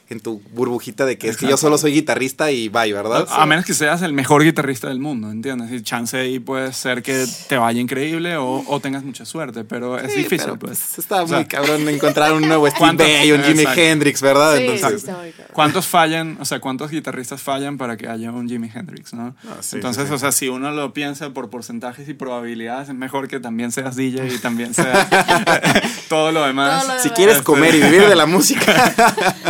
en 0.10 0.20
tu 0.20 0.42
burbujita 0.54 1.06
de 1.06 1.18
que 1.18 1.30
es 1.30 1.38
que 1.38 1.48
yo 1.48 1.56
solo 1.58 1.78
soy 1.78 1.94
guitarrista 1.94 2.52
y 2.52 2.68
bye, 2.70 2.92
¿verdad? 2.94 3.28
A, 3.30 3.44
a 3.44 3.46
menos 3.46 3.64
que 3.66 3.74
seas 3.74 4.02
el 4.02 4.14
mejor 4.14 4.44
guitarrista 4.44 4.88
del 4.88 5.00
mundo, 5.00 5.30
¿entiendes? 5.30 5.72
Y 5.72 5.82
chance 5.84 6.18
ahí 6.18 6.40
puede 6.40 6.74
ser 6.74 7.04
que 7.04 7.26
te 7.48 7.58
vaya 7.58 7.80
increíble 7.80 8.36
o, 8.38 8.64
o 8.68 8.80
tengas 8.80 9.04
mucha 9.04 9.26
suerte, 9.26 9.64
pero 9.64 9.98
es 10.00 10.12
Sí, 10.12 10.20
difícil, 10.20 10.40
pero, 10.46 10.58
pues. 10.60 10.98
Está 10.98 11.24
O 11.24 11.28
sea, 11.28 11.38
muy 11.38 11.46
cabrón 11.46 11.88
encontrar 11.90 12.34
un 12.34 12.48
nuevo 12.48 12.66
Steve 12.68 12.80
¿cuántos- 12.80 13.08
Vai, 13.08 13.32
un 13.32 13.44
Jimi 13.44 13.60
Exacto. 13.62 13.82
Hendrix, 13.82 14.22
¿verdad? 14.22 14.56
Sí, 14.58 14.64
Entonces, 14.64 14.90
sí, 14.90 14.96
está 15.08 15.18
muy 15.22 15.30
cabrón. 15.32 15.52
¿Cuántos 15.54 15.88
fallan, 15.88 16.38
o 16.40 16.46
sea, 16.46 16.60
cuántos 16.60 16.90
guitarristas 16.92 17.42
fallan 17.42 17.78
para 17.78 17.96
que 17.98 18.08
haya 18.08 18.32
un 18.32 18.50
Jimi 18.50 18.70
Hendrix, 18.74 19.14
no? 19.14 19.36
Ah, 19.48 19.58
sí, 19.62 19.76
Entonces, 19.76 20.04
sí, 20.04 20.10
sí. 20.10 20.14
o 20.16 20.18
sea, 20.18 20.32
si 20.32 20.48
uno 20.50 20.72
lo 20.72 20.94
piensa 20.94 21.30
por 21.32 21.50
porcentajes 21.50 22.10
y 22.10 22.14
probabilidades, 22.14 22.90
es 22.90 22.96
mejor 22.96 23.28
que 23.28 23.40
también 23.40 23.72
seas 23.72 23.96
DJ 23.96 24.28
y 24.34 24.38
también 24.40 24.74
seas 24.74 25.08
todo 26.10 26.32
lo 26.32 26.46
demás. 26.46 26.84
Todo 26.86 26.94
lo 26.96 27.00
si 27.00 27.04
demás. 27.10 27.18
quieres 27.18 27.42
comer 27.42 27.76
y 27.76 27.82
vivir 27.82 28.08
de 28.08 28.16
la 28.16 28.26
música, 28.26 28.94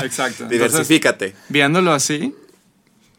Exacto. 0.03 0.48
Entonces, 0.51 0.71
diversifícate. 0.71 1.35
viéndolo 1.49 1.91
así, 1.91 2.33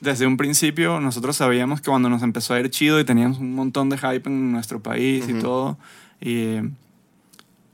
desde 0.01 0.27
un 0.27 0.37
principio 0.37 1.01
nosotros 1.01 1.37
sabíamos 1.37 1.81
que 1.81 1.91
cuando 1.91 2.09
nos 2.09 2.23
empezó 2.23 2.55
a 2.55 2.61
ir 2.61 2.71
chido 2.71 2.99
y 3.01 3.05
teníamos 3.05 3.39
un 3.39 3.55
montón 3.55 3.91
de 3.91 3.99
hype 3.99 4.29
en 4.29 4.53
nuestro 4.53 4.81
país 4.81 5.29
y 5.29 5.35
todo, 5.35 5.79
y 6.21 6.57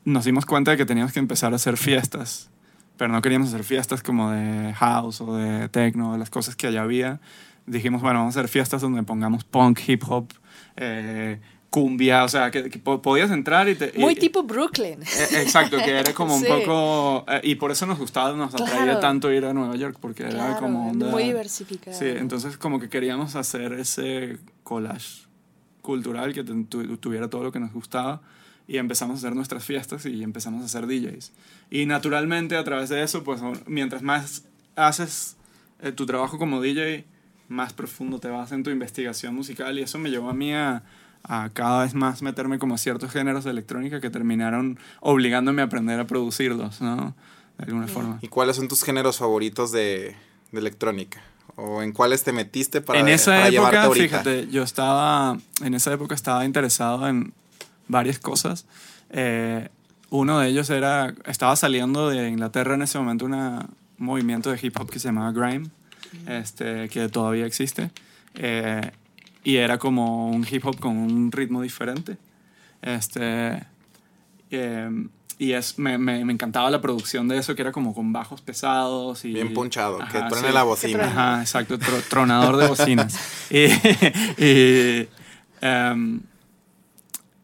nos 0.04 0.25
dimos 0.25 0.46
cuenta 0.46 0.72
de 0.72 0.76
que 0.76 0.86
teníamos 0.86 1.12
que 1.12 1.18
empezar 1.18 1.52
a 1.52 1.56
hacer 1.56 1.76
fiestas, 1.76 2.48
pero 2.96 3.12
no 3.12 3.20
queríamos 3.22 3.48
hacer 3.48 3.64
fiestas 3.64 4.02
como 4.02 4.30
de 4.30 4.72
house 4.75 5.20
o 5.20 5.36
de 5.36 5.68
techno, 5.68 6.12
de 6.12 6.18
las 6.18 6.30
cosas 6.30 6.56
que 6.56 6.66
allá 6.66 6.82
había. 6.82 7.20
Dijimos, 7.66 8.00
bueno, 8.02 8.20
vamos 8.20 8.36
a 8.36 8.40
hacer 8.40 8.48
fiestas 8.48 8.80
donde 8.80 9.02
pongamos 9.02 9.44
punk, 9.44 9.80
hip 9.86 10.02
hop, 10.08 10.28
eh, 10.76 11.40
cumbia, 11.70 12.25
o 12.25 12.28
sea, 12.28 12.50
que, 12.50 12.70
que 12.70 12.78
po- 12.78 13.02
podías 13.02 13.30
entrar 13.30 13.68
y 13.68 13.75
te... 13.75 13.92
y- 13.94 13.99
Muy 14.00 14.14
tipo 14.14 14.42
Brooklyn. 14.44 15.02
eh, 15.02 15.42
Exacto, 15.42 15.76
que 15.78 15.90
era 15.90 16.14
como 16.14 16.35
un 16.37 16.40
Sí. 16.42 16.46
poco... 16.49 17.25
eh, 17.28 17.40
y 17.44 17.54
por 17.56 17.70
eso 17.70 17.85
nos 17.87 17.99
gustaba, 17.99 18.32
nos 18.37 18.54
atraía 18.54 18.85
Claro. 18.85 19.00
tanto 19.00 19.30
ir 19.32 19.44
a 19.44 19.52
Nueva 19.52 19.76
York, 19.76 19.99
porque 20.00 20.23
era 20.23 20.32
Claro, 20.32 20.61
como 20.61 20.90
onda... 20.90 21.08
muy 21.08 21.25
diversificado. 21.25 21.96
Sí, 21.99 22.06
entonces 22.06 22.56
como 22.56 22.80
que 22.80 22.88
queríamos 22.88 23.37
hacer 23.37 23.73
ese 23.75 24.38
collage 24.62 25.26
cultural 25.82 26.32
que 26.32 26.42
tu- 26.44 26.64
tu- 26.64 26.96
tuviera 26.96 27.28
todo 27.28 27.42
lo 27.44 27.52
que 27.52 27.61
nos 27.61 27.73
gustaba 27.73 28.23
y 28.68 28.78
empezamos 28.78 29.16
a 29.16 29.18
hacer 29.18 29.37
nuestras 29.37 29.64
fiestas 29.64 30.06
y 30.06 30.23
empezamos 30.23 30.62
a 30.62 30.64
hacer 30.66 30.87
DJs. 30.87 31.32
Y 31.70 31.87
naturalmente 31.87 32.56
a 32.56 32.64
través 32.64 32.88
de 32.88 33.02
eso, 33.02 33.23
pues 33.23 33.40
mientras 33.66 34.02
más 34.02 34.44
haces 34.76 35.37
eh, 35.82 35.92
tu 35.92 36.06
trabajo 36.06 36.38
como 36.38 36.61
DJ, 36.61 37.04
más 37.49 37.73
profundo 37.73 38.18
te 38.18 38.28
vas 38.28 38.50
en 38.50 38.62
tu 38.64 38.70
investigación 38.70 39.35
musical 39.35 39.78
y 39.78 39.82
eso 39.82 39.99
me 39.99 40.11
llevó 40.11 40.30
a 40.30 40.35
mí 40.35 40.52
a, 40.52 40.82
a 41.28 41.50
cada 41.52 41.83
vez 41.83 41.95
más 41.95 42.23
meterme 42.23 42.59
como 42.59 42.75
a 42.75 42.78
ciertos 42.78 43.11
géneros 43.11 43.45
de 43.45 43.50
electrónica 43.50 44.00
que 44.00 44.11
terminaron 44.11 44.78
obligándome 45.00 45.62
a 45.62 45.64
aprender 45.64 45.99
a 45.99 46.06
producirlos, 46.06 46.80
¿no? 46.80 47.14
De 47.59 47.64
alguna 47.64 47.88
forma. 47.88 48.18
¿Y 48.23 48.28
cuáles 48.28 48.56
son 48.56 48.68
tus 48.68 48.85
géneros 48.85 49.18
favoritos 49.18 49.73
de, 49.73 50.14
de 50.52 50.59
electrónica? 50.59 51.23
¿O 51.56 51.83
en 51.83 51.92
cuáles 51.92 52.23
te 52.23 52.33
metiste 52.33 52.80
para, 52.80 53.00
en 53.00 53.09
esa 53.09 53.33
para 53.33 53.49
época, 53.49 53.90
fíjate, 53.90 54.47
yo 54.49 54.62
estaba, 54.62 55.38
en 55.62 55.75
esa 55.75 55.92
época 55.92 56.14
estaba 56.14 56.45
interesado 56.45 57.09
en 57.09 57.33
varias 57.88 58.18
cosas. 58.18 58.66
Eh, 59.11 59.68
uno 60.11 60.38
de 60.38 60.49
ellos 60.49 60.71
era, 60.71 61.14
estaba 61.25 61.56
saliendo 61.56 62.11
de 62.11 62.28
Inglaterra 62.28 62.75
en 62.75 62.83
ese 62.83 62.99
momento 62.99 63.25
una, 63.25 63.66
un 63.99 64.06
movimiento 64.06 64.50
de 64.50 64.59
hip 64.62 64.78
hop 64.78 64.90
que 64.90 64.99
se 64.99 65.09
llamaba 65.09 65.33
Grime, 65.33 65.71
este, 66.26 66.88
que 66.90 67.09
todavía 67.09 67.47
existe. 67.47 67.90
Eh, 68.35 68.90
y 69.47 69.59
era 69.59 69.79
como 69.79 70.29
un 70.29 70.45
hip 70.50 70.67
hop 70.67 70.81
con 70.81 70.97
un 70.97 71.31
ritmo 71.31 71.62
diferente. 71.62 72.17
Este, 72.83 73.62
eh, 74.50 75.07
y 75.38 75.53
es, 75.53 75.79
me, 75.79 75.99
me, 75.99 76.25
me 76.25 76.33
encantaba 76.33 76.69
la 76.69 76.81
producción 76.81 77.29
de 77.29 77.38
eso, 77.38 77.55
que 77.55 77.62
era 77.62 77.71
como 77.71 77.95
con 77.95 78.12
bajos 78.12 78.41
pesados. 78.41 79.25
Y, 79.25 79.35
Bien 79.35 79.55
punchado, 79.55 79.99
que 79.99 80.19
Ajá, 80.19 80.26
truene 80.26 80.49
sí. 80.49 80.53
la 80.55 80.61
Que 80.62 80.67
bocina. 80.67 81.05
Ajá, 81.05 81.41
exacto, 81.43 81.79
tro- 81.79 82.03
tronador 82.09 82.57
de 82.57 82.67
bocinas. 82.67 83.17
y, 83.50 83.67
y, 84.45 85.09
em, 85.61 86.21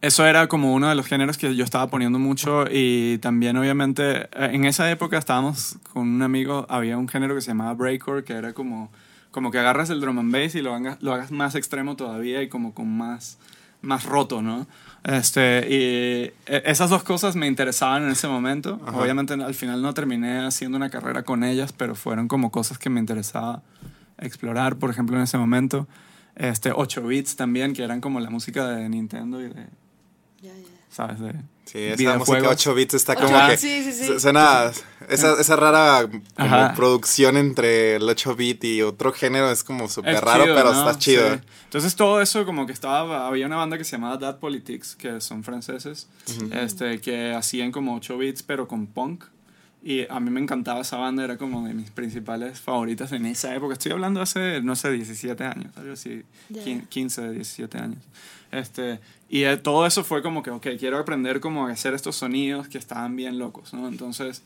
eso 0.01 0.27
era 0.27 0.49
como 0.49 0.75
uno 0.75 0.89
de 0.89 0.97
los 0.97 1.07
géneros 1.07 1.39
que 1.39 1.55
yo 1.55 1.63
estaba 1.63 1.87
poniendo 1.87 2.19
mucho 2.19 2.65
y 2.69 3.19
también 3.19 3.57
obviamente 3.57 4.29
en 4.33 4.65
esa 4.65 4.91
época 4.91 5.19
estábamos 5.19 5.77
con 5.93 6.09
un 6.09 6.23
amigo, 6.23 6.67
había 6.69 6.99
un 6.99 7.07
género 7.07 7.37
que 7.37 7.43
se 7.43 7.53
llamaba 7.53 7.75
breakcore, 7.75 8.25
que 8.25 8.33
era 8.33 8.53
como, 8.53 8.91
como 9.33 9.51
que 9.51 9.59
agarras 9.59 9.91
el 9.91 10.01
drum 10.01 10.19
and 10.21 10.33
bass 10.33 10.55
y 10.55 10.63
lo 10.63 10.73
hagas, 10.75 11.03
lo 11.03 11.13
hagas 11.13 11.33
más 11.33 11.57
extremo 11.57 11.97
todavía 11.97 12.41
y 12.43 12.49
como 12.49 12.73
con 12.75 12.89
más, 12.97 13.39
más 13.81 14.05
roto, 14.05 14.41
¿no? 14.43 14.69
Este, 15.03 15.67
y 15.69 15.75
eh, 16.47 16.63
esas 16.67 16.89
dos 16.91 17.03
cosas 17.03 17.35
me 17.35 17.49
interesaban 17.49 18.05
en 18.05 18.11
ese 18.13 18.29
momento. 18.29 18.81
Ajá. 18.87 18.97
Obviamente 18.97 19.35
al 19.35 19.55
final 19.55 19.83
no 19.83 19.93
terminé 19.95 20.47
haciendo 20.47 20.77
una 20.77 20.91
carrera 20.91 21.25
con 21.25 21.43
ellas, 21.43 21.73
pero 21.73 21.97
fueron 21.97 22.29
como 22.29 22.53
cosas 22.53 22.79
que 22.79 22.89
me 22.91 23.01
interesaba 23.01 23.63
explorar, 24.19 24.77
por 24.77 24.91
ejemplo, 24.91 25.17
en 25.17 25.23
ese 25.25 25.39
momento. 25.39 25.89
Este, 26.37 26.71
8 26.73 27.03
bits 27.03 27.35
también, 27.37 27.75
que 27.75 27.83
eran 27.83 28.01
como 28.01 28.21
la 28.21 28.31
música 28.31 28.69
de 28.69 28.89
Nintendo 28.89 29.41
y 29.41 29.49
de, 29.49 29.67
Ya, 30.41 30.53
ya. 30.53 30.55
¿sabes? 30.89 31.19
De 31.21 31.35
Sí, 31.65 31.79
esa 31.79 32.19
música 32.19 32.49
8 32.49 32.75
bits 32.75 32.95
está 32.95 33.15
como 33.17 33.29
bits. 33.37 33.49
que 33.51 33.57
Sí, 33.57 33.83
sí, 33.85 33.93
sí. 33.93 34.07
su- 34.07 34.21
suena 34.21 34.71
esa, 35.13 35.41
esa 35.41 35.57
rara 35.57 36.09
como 36.37 36.75
producción 36.75 37.37
entre 37.37 37.97
el 37.97 38.09
8 38.09 38.35
bit 38.37 38.65
y 38.65 38.83
otro 38.83 39.13
género 39.13 39.51
es 39.51 39.63
como 39.65 39.89
súper 39.89 40.23
raro, 40.25 40.45
chido, 40.45 40.55
pero 40.57 40.73
¿no? 40.73 40.79
está 40.89 40.99
chido. 40.99 41.35
Sí. 41.35 41.41
Entonces 41.65 41.95
todo 41.97 42.21
eso 42.21 42.45
como 42.45 42.67
que 42.67 42.73
estaba, 42.73 43.27
había 43.27 43.47
una 43.47 43.57
banda 43.57 43.79
que 43.79 43.85
se 43.85 43.93
llamaba 43.93 44.17
Dad 44.17 44.39
Politics, 44.39 44.97
que 44.97 45.21
son 45.21 45.43
franceses, 45.45 46.09
este, 46.53 47.01
que 47.01 47.33
hacían 47.33 47.73
como 47.73 47.95
8 47.97 48.19
bits 48.19 48.43
pero 48.43 48.67
con 48.69 48.87
punk. 48.87 49.25
Y 49.85 50.07
a 50.09 50.21
mí 50.21 50.31
me 50.31 50.39
encantaba 50.41 50.83
esa 50.83 50.97
banda, 50.97 51.25
era 51.25 51.37
como 51.37 51.67
de 51.67 51.75
mis 51.75 51.91
principales 51.91 52.61
favoritas 52.61 53.11
en 53.11 53.27
esa 53.27 53.53
época. 53.53 53.73
Estoy 53.73 53.91
hablando 53.91 54.23
hace, 54.23 54.61
no 54.63 54.77
sé, 54.77 54.93
17 54.93 55.43
años, 55.43 55.77
algo 55.77 55.95
así, 55.95 56.23
quin- 56.53 56.87
15, 56.89 57.31
17 57.33 57.79
años. 57.79 57.99
Este, 58.53 59.01
y 59.29 59.43
eh, 59.43 59.57
todo 59.57 59.85
eso 59.85 60.05
fue 60.05 60.23
como 60.23 60.45
que, 60.45 60.51
ok, 60.51 60.69
quiero 60.79 60.99
aprender 60.99 61.41
cómo 61.41 61.67
hacer 61.67 61.95
estos 61.95 62.15
sonidos 62.15 62.69
que 62.69 62.79
estaban 62.79 63.17
bien 63.17 63.41
locos, 63.41 63.75
¿no? 63.75 63.89
Entonces, 63.89 64.43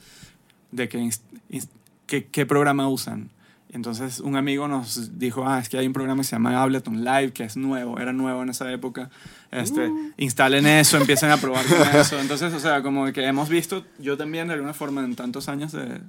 de 0.72 0.88
inst- 0.90 1.68
qué, 2.06 2.26
qué 2.26 2.46
programa 2.46 2.88
usan. 2.88 3.30
Entonces 3.72 4.20
un 4.20 4.36
amigo 4.36 4.68
nos 4.68 5.18
dijo, 5.18 5.46
ah, 5.46 5.58
es 5.58 5.68
que 5.68 5.76
hay 5.76 5.86
un 5.86 5.92
programa 5.92 6.22
que 6.22 6.28
se 6.28 6.36
llama 6.36 6.62
Ableton 6.62 7.04
Live, 7.04 7.32
que 7.32 7.44
es 7.44 7.56
nuevo, 7.56 7.98
era 7.98 8.12
nuevo 8.12 8.42
en 8.42 8.48
esa 8.48 8.70
época. 8.72 9.10
Este, 9.50 9.90
Instalen 10.16 10.66
eso, 10.66 10.96
empiecen 11.00 11.30
a 11.30 11.36
probar 11.36 11.66
con 11.66 11.82
eso. 12.00 12.18
Entonces, 12.20 12.54
o 12.54 12.60
sea, 12.60 12.82
como 12.82 13.12
que 13.12 13.24
hemos 13.26 13.48
visto, 13.48 13.84
yo 13.98 14.16
también 14.16 14.48
de 14.48 14.54
alguna 14.54 14.72
forma 14.72 15.04
en 15.04 15.14
tantos 15.16 15.48
años 15.48 15.72
de, 15.72 16.00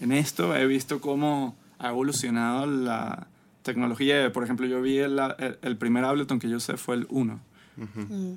en 0.00 0.12
esto, 0.12 0.56
he 0.56 0.66
visto 0.66 1.00
cómo 1.00 1.54
ha 1.78 1.90
evolucionado 1.90 2.66
la 2.66 3.26
tecnología. 3.62 4.32
Por 4.32 4.42
ejemplo, 4.42 4.66
yo 4.66 4.80
vi 4.80 4.98
el, 4.98 5.18
el, 5.38 5.58
el 5.62 5.76
primer 5.76 6.04
Ableton 6.04 6.38
que 6.38 6.48
yo 6.48 6.56
usé 6.56 6.76
fue 6.78 6.96
el 6.96 7.06
1. 7.10 7.38
Mm. 7.76 8.32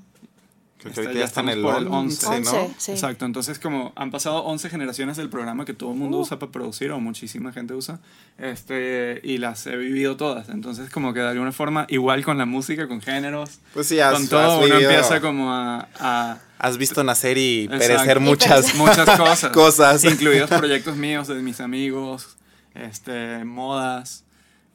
Creo 0.80 0.94
que 0.94 1.00
ahorita 1.02 1.14
ya 1.14 1.20
ya 1.20 1.26
está 1.26 1.42
en 1.42 1.50
el 1.50 1.58
estamos 1.60 1.74
por 1.76 1.82
el 1.84 1.88
11, 1.90 2.26
11, 2.28 2.42
¿no? 2.42 2.62
11. 2.64 2.76
Sí. 2.78 2.92
Exacto, 2.94 3.26
entonces 3.26 3.60
como 3.60 3.92
han 3.98 4.12
pasado 4.12 4.44
11 4.46 4.70
generaciones 4.70 5.18
del 5.18 5.30
programa 5.30 5.66
que 5.66 5.74
todo 5.74 5.92
el 5.92 5.98
mundo 5.98 6.18
Uh. 6.18 6.22
usa 6.22 6.40
para 6.40 6.52
producir 6.52 6.92
o 6.92 7.00
muchísima 7.02 7.52
gente 7.52 7.74
usa, 7.74 8.00
este, 8.38 9.20
y 9.24 9.38
las 9.38 9.66
he 9.68 9.76
vivido 9.78 10.16
todas. 10.18 10.50
Entonces 10.50 10.90
como 10.90 11.14
que 11.14 11.20
de 11.20 11.28
alguna 11.28 11.52
forma, 11.52 11.86
igual 11.90 12.24
con 12.24 12.38
la 12.38 12.46
música, 12.46 12.88
con 12.88 13.02
géneros, 13.02 13.60
Pues 13.74 13.88
sí, 13.88 14.00
has, 14.00 14.14
con 14.14 14.28
todo, 14.28 14.58
uno 14.60 14.66
vivido- 14.76 14.90
empieza 14.92 15.22
como 15.22 15.52
a... 15.54 15.88
a 16.00 16.38
has 16.62 16.78
visto 16.78 17.04
nacer 17.06 17.38
y 17.38 17.64
Exacto. 17.66 17.86
perecer 17.88 18.18
Y 18.18 18.20
muchas 18.20 18.76
muchas 18.76 19.10
cosas. 19.18 19.52
cosas. 19.52 20.04
Incluidos 20.04 20.50
proyectos 20.50 20.98
míos, 20.98 21.28
de 21.30 21.36
mis 21.36 21.62
amigos, 21.62 22.38
este, 22.76 23.44
modas. 23.46 24.24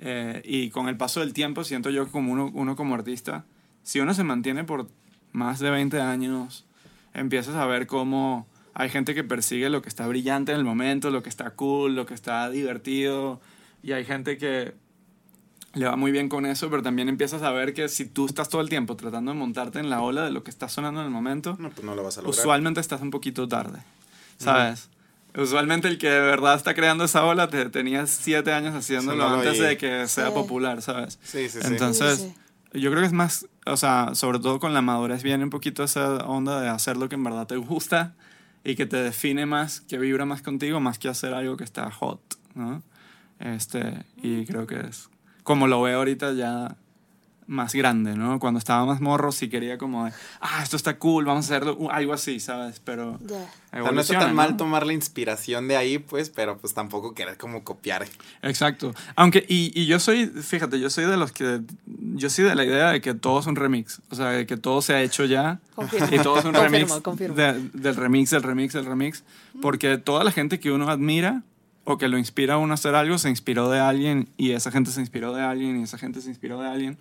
eh, 0.00 0.40
y 0.44 0.70
con 0.70 0.88
el 0.88 0.96
paso 0.96 1.20
del 1.20 1.32
tiempo 1.32 1.62
siento 1.64 1.90
yo 1.90 2.08
como 2.10 2.32
uno, 2.32 2.50
uno 2.54 2.74
como 2.76 2.94
artista, 2.94 3.44
si 3.82 4.00
uno 4.00 4.12
se 4.14 4.24
mantiene 4.24 4.64
por 4.64 4.88
más 5.34 5.58
de 5.58 5.68
20 5.68 6.00
años, 6.00 6.64
empiezas 7.12 7.56
a 7.56 7.66
ver 7.66 7.86
cómo 7.86 8.46
hay 8.72 8.88
gente 8.88 9.14
que 9.14 9.22
persigue 9.22 9.68
lo 9.68 9.82
que 9.82 9.88
está 9.90 10.06
brillante 10.06 10.52
en 10.52 10.58
el 10.58 10.64
momento, 10.64 11.10
lo 11.10 11.22
que 11.22 11.28
está 11.28 11.50
cool, 11.50 11.94
lo 11.94 12.06
que 12.06 12.14
está 12.14 12.48
divertido. 12.48 13.40
Y 13.82 13.92
hay 13.92 14.04
gente 14.06 14.38
que 14.38 14.74
le 15.74 15.86
va 15.86 15.96
muy 15.96 16.10
bien 16.12 16.28
con 16.28 16.46
eso, 16.46 16.70
pero 16.70 16.82
también 16.82 17.08
empiezas 17.08 17.42
a 17.42 17.50
ver 17.50 17.74
que 17.74 17.88
si 17.88 18.06
tú 18.06 18.26
estás 18.26 18.48
todo 18.48 18.60
el 18.62 18.68
tiempo 18.68 18.96
tratando 18.96 19.32
de 19.32 19.38
montarte 19.38 19.80
en 19.80 19.90
la 19.90 20.00
ola 20.00 20.24
de 20.24 20.30
lo 20.30 20.42
que 20.44 20.50
está 20.50 20.68
sonando 20.68 21.00
en 21.00 21.06
el 21.06 21.12
momento, 21.12 21.56
No, 21.58 21.70
pues 21.70 21.84
no 21.84 21.94
lo 21.94 22.02
vas 22.04 22.16
a 22.18 22.22
lograr. 22.22 22.38
usualmente 22.40 22.80
estás 22.80 23.00
un 23.02 23.10
poquito 23.10 23.46
tarde, 23.48 23.80
¿sabes? 24.38 24.88
Usualmente 25.36 25.88
el 25.88 25.98
que 25.98 26.08
de 26.08 26.20
verdad 26.20 26.54
está 26.54 26.74
creando 26.74 27.02
esa 27.04 27.24
ola 27.24 27.48
te 27.50 27.68
tenías 27.70 28.08
siete 28.10 28.52
años 28.52 28.72
haciéndolo 28.74 29.26
antes 29.28 29.56
y- 29.58 29.62
de 29.62 29.76
que 29.76 30.06
sea 30.06 30.28
Sí. 30.28 30.32
popular, 30.32 30.80
¿sabes? 30.80 31.18
Sí, 31.24 31.48
sí, 31.48 31.60
sí. 31.60 31.66
Entonces, 31.66 32.20
Sí, 32.72 32.80
yo 32.80 32.90
creo 32.90 33.00
que 33.02 33.06
es 33.08 33.12
más, 33.12 33.46
o 33.66 33.76
sea, 33.76 34.14
sobre 34.14 34.38
todo 34.38 34.60
con 34.60 34.74
la 34.74 34.82
madurez 34.82 35.22
viene 35.22 35.44
un 35.44 35.50
poquito 35.50 35.84
esa 35.84 36.18
onda 36.26 36.60
de 36.60 36.68
hacer 36.68 36.96
lo 36.96 37.08
que 37.08 37.14
en 37.14 37.24
verdad 37.24 37.46
te 37.46 37.56
gusta 37.56 38.14
y 38.64 38.74
que 38.74 38.86
te 38.86 38.96
define 38.96 39.46
más, 39.46 39.80
que 39.82 39.98
vibra 39.98 40.24
más 40.24 40.42
contigo, 40.42 40.80
más 40.80 40.98
que 40.98 41.08
hacer 41.08 41.34
algo 41.34 41.56
que 41.56 41.64
está 41.64 41.90
hot. 41.90 42.20
Este, 43.38 44.04
y 44.22 44.46
creo 44.46 44.66
que 44.66 44.80
es, 44.80 45.10
como 45.42 45.66
lo 45.66 45.82
veo 45.82 45.98
ahorita 45.98 46.32
ya 46.32 46.76
más 47.46 47.74
grande, 47.74 48.14
¿no? 48.16 48.38
Cuando 48.38 48.58
estaba 48.58 48.84
más 48.86 49.00
morro 49.00 49.30
sí 49.32 49.48
quería 49.48 49.76
como 49.78 50.06
de, 50.06 50.12
ah, 50.40 50.60
esto 50.62 50.76
está 50.76 50.98
cool, 50.98 51.24
vamos 51.24 51.44
a 51.50 51.54
hacerlo, 51.54 51.76
uh, 51.78 51.90
algo 51.90 52.12
así, 52.12 52.40
¿sabes? 52.40 52.80
Pero. 52.80 53.18
O 53.22 53.28
sea, 53.82 53.90
no 53.92 54.00
está 54.00 54.18
tan 54.20 54.34
mal 54.34 54.52
¿no? 54.52 54.56
tomar 54.56 54.86
la 54.86 54.92
inspiración 54.92 55.66
de 55.68 55.76
ahí, 55.76 55.98
pues, 55.98 56.30
pero 56.30 56.56
pues 56.58 56.74
tampoco 56.74 57.12
querer 57.14 57.36
como 57.36 57.64
copiar. 57.64 58.06
Exacto. 58.42 58.94
Aunque, 59.16 59.44
y, 59.48 59.72
y 59.78 59.86
yo 59.86 59.98
soy, 59.98 60.26
fíjate, 60.26 60.78
yo 60.80 60.88
soy 60.90 61.04
de 61.06 61.16
los 61.16 61.32
que, 61.32 61.60
yo 62.14 62.30
soy 62.30 62.44
de 62.44 62.54
la 62.54 62.64
idea 62.64 62.90
de 62.92 63.00
que 63.00 63.14
todo 63.14 63.40
es 63.40 63.46
un 63.46 63.56
remix, 63.56 64.00
o 64.10 64.14
sea, 64.14 64.26
de 64.28 64.46
que 64.46 64.56
todo 64.56 64.80
se 64.80 64.94
ha 64.94 65.02
hecho 65.02 65.24
ya. 65.24 65.60
Confirmo. 65.74 66.08
Y 66.12 66.18
todo 66.20 66.38
es 66.38 66.44
un 66.44 66.52
Confirmo, 66.52 66.76
remix 66.78 66.92
confirmo. 67.02 67.34
de- 67.36 67.68
del 67.72 67.96
remix, 67.96 68.30
del 68.30 68.42
remix, 68.42 68.72
del 68.74 68.84
remix. 68.86 69.24
Porque 69.60 69.98
toda 69.98 70.22
la 70.24 70.30
gente 70.30 70.60
que 70.60 70.70
uno 70.70 70.88
admira 70.88 71.42
o 71.86 71.98
que 71.98 72.08
lo 72.08 72.16
inspira 72.16 72.54
a 72.54 72.58
uno 72.58 72.72
a 72.72 72.76
hacer 72.76 72.94
algo, 72.94 73.18
se 73.18 73.28
inspiró 73.28 73.68
de 73.70 73.78
alguien 73.80 74.30
y 74.38 74.52
esa 74.52 74.70
gente 74.70 74.90
se 74.90 75.00
inspiró 75.00 75.34
de 75.34 75.42
alguien 75.42 75.78
y 75.80 75.82
esa 75.82 75.98
gente 75.98 76.20
se 76.22 76.28
inspiró 76.30 76.60
de 76.62 76.68
alguien. 76.68 76.96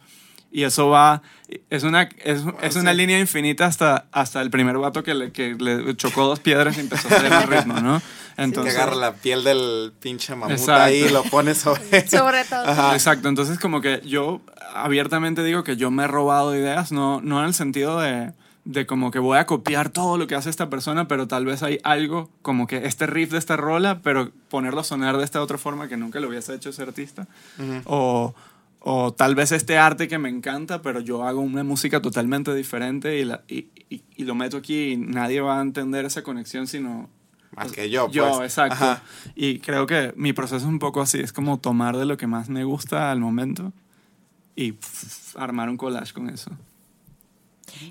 Y 0.55 0.65
eso 0.65 0.87
va, 0.87 1.23
es 1.71 1.81
una, 1.81 2.03
es, 2.23 2.43
es 2.61 2.75
una 2.75 2.91
sí. 2.91 2.97
línea 2.97 3.19
infinita 3.19 3.65
hasta, 3.65 4.05
hasta 4.11 4.39
el 4.39 4.51
primer 4.51 4.77
vato 4.77 5.01
que 5.01 5.15
le, 5.15 5.31
que 5.31 5.55
le 5.55 5.97
chocó 5.97 6.27
dos 6.27 6.39
piedras 6.39 6.77
y 6.77 6.81
empezó 6.81 7.07
a 7.07 7.17
hacer 7.17 7.33
el 7.33 7.47
ritmo, 7.47 7.81
¿no? 7.81 7.99
que 8.35 8.43
Entonces, 8.43 8.75
agarra 8.75 8.95
la 8.95 9.13
piel 9.15 9.43
del 9.43 9.93
pinche 9.99 10.35
mamut 10.35 10.51
Exacto. 10.51 10.83
ahí 10.83 11.05
y 11.05 11.09
lo 11.09 11.23
pone 11.23 11.55
sobre. 11.55 12.07
Sobre 12.07 12.43
todo. 12.43 12.67
Ajá. 12.67 12.93
Exacto, 12.93 13.29
entonces 13.29 13.57
como 13.57 13.81
que 13.81 14.01
yo 14.05 14.41
abiertamente 14.75 15.43
digo 15.43 15.63
que 15.63 15.75
yo 15.75 15.89
me 15.89 16.03
he 16.03 16.07
robado 16.07 16.55
ideas, 16.55 16.91
no, 16.91 17.19
no 17.21 17.39
en 17.39 17.47
el 17.47 17.55
sentido 17.55 17.99
de, 17.99 18.31
de 18.65 18.85
como 18.85 19.09
que 19.09 19.17
voy 19.17 19.39
a 19.39 19.47
copiar 19.47 19.89
todo 19.89 20.17
lo 20.17 20.27
que 20.27 20.35
hace 20.35 20.51
esta 20.51 20.69
persona, 20.69 21.07
pero 21.07 21.27
tal 21.27 21.45
vez 21.45 21.63
hay 21.63 21.79
algo 21.83 22.29
como 22.43 22.67
que 22.67 22.85
este 22.85 23.07
riff 23.07 23.31
de 23.31 23.39
esta 23.39 23.57
rola, 23.57 24.01
pero 24.03 24.31
ponerlo 24.49 24.81
a 24.81 24.83
sonar 24.83 25.17
de 25.17 25.23
esta 25.23 25.41
otra 25.41 25.57
forma 25.57 25.87
que 25.87 25.97
nunca 25.97 26.19
lo 26.19 26.29
hubiese 26.29 26.53
hecho 26.53 26.69
ese 26.69 26.83
artista. 26.83 27.27
o, 27.85 28.33
o 28.85 29.13
tal 29.13 29.33
vez 29.33 29.51
este 29.53 29.77
arte 29.77 30.07
que 30.09 30.17
me 30.17 30.27
encanta, 30.29 30.81
pero 30.81 30.99
yo 30.99 31.23
hago 31.23 31.39
una 31.39 31.63
música 31.63 32.01
totalmente 32.01 32.53
diferente 32.53 33.17
y, 33.17 33.23
la- 33.25 33.43
y, 33.47 33.67
y- 33.89 34.03
y 34.17 34.23
lo 34.25 34.35
meto 34.35 34.57
aquí 34.57 34.91
y 34.91 34.97
nadie 34.97 35.39
va 35.41 35.59
a 35.59 35.61
entender 35.61 36.03
esa 36.05 36.21
conexión 36.21 36.67
sino 36.67 37.09
Más 37.55 37.71
que 37.71 37.89
yo, 37.89 38.05
pues. 38.05 38.15
yo, 38.15 38.43
exacto. 38.43 38.75
Ajá. 38.83 39.03
Y 39.35 39.59
creo 39.59 39.85
que 39.85 40.11
mi 40.17 40.33
proceso 40.33 40.57
es 40.57 40.63
un 40.63 40.79
poco 40.79 41.01
así, 41.01 41.19
es 41.19 41.31
como 41.31 41.59
tomar 41.59 41.95
de 41.97 42.05
lo 42.05 42.17
que 42.17 42.27
más 42.27 42.49
me 42.49 42.63
gusta 42.65 43.09
al 43.11 43.19
momento 43.21 43.71
y 44.55 44.73
pff, 44.73 45.37
armar 45.37 45.69
un 45.69 45.77
collage 45.77 46.11
con 46.13 46.29
eso. 46.29 46.51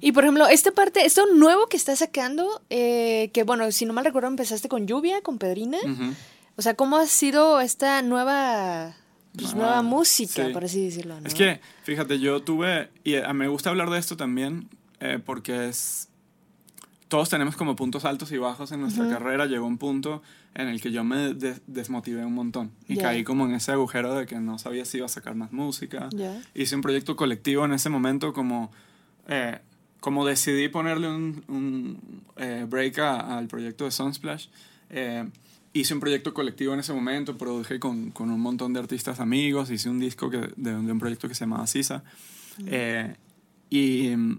Y 0.00 0.12
por 0.12 0.24
ejemplo, 0.24 0.46
esta 0.46 0.70
parte, 0.72 1.04
esto 1.06 1.24
nuevo 1.34 1.66
que 1.68 1.76
estás 1.76 2.00
sacando, 2.00 2.62
eh, 2.70 3.30
que 3.32 3.42
bueno, 3.44 3.72
si 3.72 3.84
no 3.86 3.92
mal 3.94 4.04
recuerdo, 4.04 4.28
empezaste 4.28 4.68
con 4.68 4.86
Lluvia, 4.86 5.22
con 5.22 5.38
Pedrina. 5.38 5.78
Ujú. 5.82 6.12
O 6.56 6.62
sea, 6.62 6.74
¿cómo 6.74 6.98
ha 6.98 7.06
sido 7.06 7.60
esta 7.60 8.02
nueva, 8.02 8.94
pues, 9.36 9.54
Nueva, 9.54 9.82
música, 9.82 10.46
sí. 10.46 10.52
por 10.52 10.64
así 10.64 10.84
decirlo? 10.84 11.20
¿no? 11.20 11.26
Es 11.26 11.34
que, 11.34 11.60
fíjate, 11.84 12.18
yo 12.20 12.42
tuve, 12.42 12.90
y 13.04 13.14
eh, 13.14 13.32
me 13.32 13.48
gusta 13.48 13.70
hablar 13.70 13.90
de 13.90 13.98
esto 13.98 14.16
también, 14.16 14.68
eh, 15.00 15.18
porque 15.24 15.68
es, 15.68 16.08
todos 17.08 17.28
tenemos 17.28 17.56
como 17.56 17.76
puntos 17.76 18.04
altos 18.04 18.32
y 18.32 18.38
bajos 18.38 18.72
en 18.72 18.80
nuestra 18.80 19.06
carrera. 19.08 19.44
Llegó 19.46 19.66
un 19.66 19.76
punto 19.78 20.22
en 20.54 20.68
el 20.68 20.80
que 20.80 20.90
yo 20.92 21.04
me 21.04 21.34
des- 21.34 21.60
desmotivé 21.66 22.24
un 22.24 22.32
montón 22.34 22.72
y 22.88 22.96
Ya. 22.96 23.02
caí 23.02 23.22
como 23.24 23.44
en 23.46 23.52
ese 23.54 23.72
agujero 23.72 24.14
de 24.14 24.24
que 24.26 24.36
no 24.40 24.58
sabía 24.58 24.84
si 24.86 24.96
iba 24.98 25.06
a 25.06 25.10
sacar 25.10 25.34
más 25.34 25.52
música. 25.52 26.08
Ya. 26.12 26.40
Hice 26.54 26.74
un 26.74 26.80
proyecto 26.82 27.14
colectivo 27.16 27.64
en 27.66 27.72
ese 27.72 27.90
momento 27.90 28.32
como, 28.32 28.70
eh, 29.28 29.58
como 30.00 30.24
decidí 30.26 30.68
ponerle 30.68 31.08
un, 31.08 31.44
un, 31.48 32.22
eh, 32.36 32.64
break 32.68 32.98
a- 33.00 33.36
al 33.38 33.46
proyecto 33.46 33.84
de 33.84 33.90
Sunsplash. 33.90 34.46
eh, 34.94 35.26
hice 35.72 35.94
un 35.94 36.00
proyecto 36.00 36.34
colectivo 36.34 36.74
en 36.74 36.80
ese 36.80 36.92
momento, 36.92 37.36
produje 37.38 37.78
con, 37.80 38.10
con 38.10 38.30
un 38.30 38.40
montón 38.40 38.72
de 38.72 38.80
artistas 38.80 39.20
amigos, 39.20 39.70
hice 39.70 39.88
un 39.88 39.98
disco 40.00 40.28
que, 40.30 40.38
de, 40.56 40.72
de 40.72 40.92
un 40.92 40.98
proyecto 40.98 41.28
que 41.28 41.34
se 41.34 41.40
llamaba 41.44 41.66
Sisa. 41.66 42.04
Eh, 42.66 43.14
y 43.70 44.14
mm, 44.14 44.38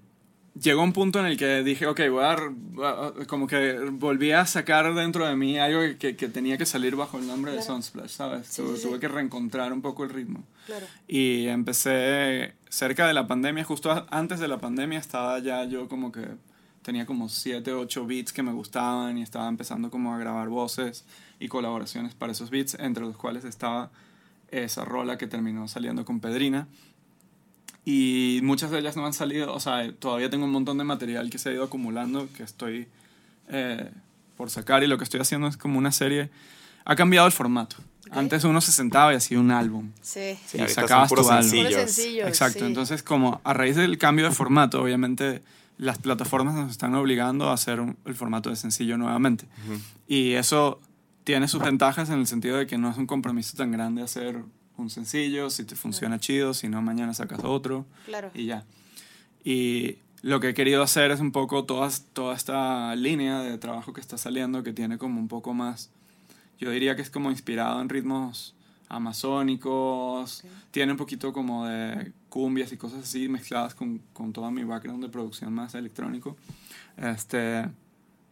llegó 0.61 0.83
un 0.83 0.93
punto 0.93 1.19
en 1.19 1.25
el 1.25 1.35
que 1.37 1.63
dije, 1.63 1.87
ok, 1.87 1.99
voy 2.11 2.23
a, 2.23 2.27
dar- 2.27 3.25
como 3.27 3.47
que 3.47 3.79
volví 3.91 4.31
a 4.31 4.45
sacar 4.45 4.93
dentro 4.93 5.25
de 5.27 5.35
mí 5.35 5.57
algo 5.57 5.79
que, 5.97 6.15
que 6.15 6.27
tenía 6.27 6.57
que 6.59 6.67
salir 6.67 6.95
bajo 6.95 7.17
el 7.17 7.25
nombre 7.25 7.51
de 7.51 7.57
Claro. 7.57 7.73
Sunsplash, 7.73 8.09
¿sabes? 8.11 8.45
Sí, 8.47 8.61
tuve, 8.61 8.77
sí, 8.77 8.83
tuve 8.87 8.99
que 8.99 9.07
reencontrar 9.07 9.73
un 9.73 9.81
poco 9.81 10.03
el 10.03 10.11
ritmo. 10.11 10.43
Claro. 10.67 10.85
Y 11.07 11.47
empecé 11.47 12.53
cerca 12.69 13.07
de 13.07 13.13
la 13.15 13.25
pandemia, 13.27 13.63
justo 13.63 14.05
antes 14.11 14.39
de 14.39 14.47
la 14.47 14.59
pandemia 14.59 14.99
estaba 14.99 15.39
ya 15.39 15.63
yo 15.65 15.87
como 15.89 16.11
que 16.11 16.27
tenía 16.83 17.05
como 17.05 17.29
7, 17.29 17.73
8 17.73 18.05
beats 18.05 18.33
que 18.33 18.43
me 18.43 18.51
gustaban 18.51 19.17
y 19.17 19.23
estaba 19.23 19.47
empezando 19.47 19.89
como 19.89 20.13
a 20.13 20.17
grabar 20.17 20.49
voces 20.49 21.05
y 21.39 21.47
colaboraciones 21.47 22.13
para 22.13 22.33
esos 22.33 22.49
beats, 22.49 22.75
entre 22.75 23.03
los 23.03 23.17
cuales 23.17 23.45
estaba 23.45 23.89
esa 24.51 24.85
rola 24.85 25.17
que 25.17 25.25
terminó 25.25 25.67
saliendo 25.67 26.05
con 26.05 26.19
Pedrina. 26.19 26.67
Y 27.85 28.39
muchas 28.43 28.71
de 28.71 28.79
ellas 28.79 28.95
no 28.95 29.05
han 29.05 29.13
salido, 29.13 29.53
o 29.53 29.59
sea, 29.59 29.91
todavía 29.93 30.29
tengo 30.29 30.45
un 30.45 30.51
montón 30.51 30.77
de 30.77 30.83
material 30.83 31.29
que 31.29 31.37
se 31.37 31.49
ha 31.49 31.53
ido 31.53 31.63
acumulando, 31.63 32.29
que 32.37 32.43
estoy 32.43 32.87
eh, 33.49 33.91
por 34.37 34.49
sacar 34.49 34.83
y 34.83 34.87
lo 34.87 34.97
que 34.97 35.03
estoy 35.03 35.19
haciendo 35.19 35.47
es 35.47 35.57
como 35.57 35.79
una 35.79 35.91
serie. 35.91 36.29
Ha 36.85 36.95
cambiado 36.95 37.27
el 37.27 37.33
formato. 37.33 37.77
Antes 38.11 38.43
uno 38.43 38.61
se 38.61 38.71
sentaba 38.71 39.11
y 39.13 39.15
hacía 39.15 39.39
un 39.39 39.51
álbum. 39.51 39.91
Sí. 40.01 40.37
Sí, 40.45 40.61
y 40.61 40.67
sacabas 40.67 41.09
tu 41.09 41.29
álbum. 41.29 41.55
Exacto, 41.55 42.59
sí. 42.59 42.65
entonces 42.65 43.01
como 43.01 43.41
a 43.43 43.53
raíz 43.53 43.75
del 43.75 43.97
cambio 43.97 44.25
de 44.25 44.31
formato, 44.31 44.81
obviamente 44.81 45.41
las 45.83 45.97
plataformas 45.97 46.55
nos 46.55 46.71
están 46.71 46.95
obligando 46.95 47.49
a 47.49 47.53
hacer 47.53 47.79
un- 47.79 47.97
el 48.05 48.15
formato 48.15 48.49
de 48.49 48.55
sencillo 48.55 48.97
nuevamente. 48.97 49.45
Y 50.07 50.33
eso 50.33 50.79
tiene 51.23 51.47
sus 51.47 51.61
ventajas 51.61 52.09
en 52.09 52.19
el 52.19 52.27
sentido 52.27 52.57
de 52.57 52.67
que 52.67 52.77
no 52.77 52.89
es 52.89 52.97
un 52.97 53.05
compromiso 53.07 53.55
tan 53.57 53.71
grande 53.71 54.01
hacer 54.01 54.43
un 54.77 54.89
sencillo, 54.89 55.49
si 55.49 55.63
te 55.65 55.75
funciona 55.75 56.19
chido, 56.19 56.53
si 56.53 56.67
no 56.67 56.81
mañana 56.81 57.13
sacas 57.13 57.41
otro 57.43 57.85
Claro. 58.05 58.31
y 58.33 58.45
ya. 58.45 58.63
Y 59.43 59.97
lo 60.21 60.39
que 60.39 60.49
he 60.49 60.53
querido 60.53 60.81
hacer 60.83 61.11
es 61.11 61.19
un 61.19 61.31
poco 61.31 61.65
todas, 61.65 62.05
toda 62.13 62.35
esta 62.35 62.95
línea 62.95 63.39
de 63.41 63.57
trabajo 63.57 63.93
que 63.93 64.01
está 64.01 64.17
saliendo, 64.17 64.63
que 64.63 64.73
tiene 64.73 64.97
como 64.97 65.19
un 65.19 65.27
poco 65.27 65.53
más, 65.53 65.89
yo 66.59 66.71
diría 66.71 66.95
que 66.95 67.01
es 67.01 67.09
como 67.09 67.29
inspirado 67.29 67.81
en 67.81 67.89
ritmos 67.89 68.55
amazónicos, 68.93 70.43
tiene 70.71 70.91
un 70.91 70.97
poquito 70.97 71.33
como 71.33 71.65
de 71.65 72.11
cumbias 72.29 72.71
y 72.71 72.77
cosas 72.77 73.03
así 73.03 73.27
mezcladas 73.27 73.75
con, 73.75 74.01
con 74.13 74.33
todo 74.33 74.49
mi 74.51 74.63
background 74.63 75.03
de 75.03 75.09
producción 75.09 75.53
más 75.53 75.75
electrónico. 75.75 76.37
Este, 76.97 77.67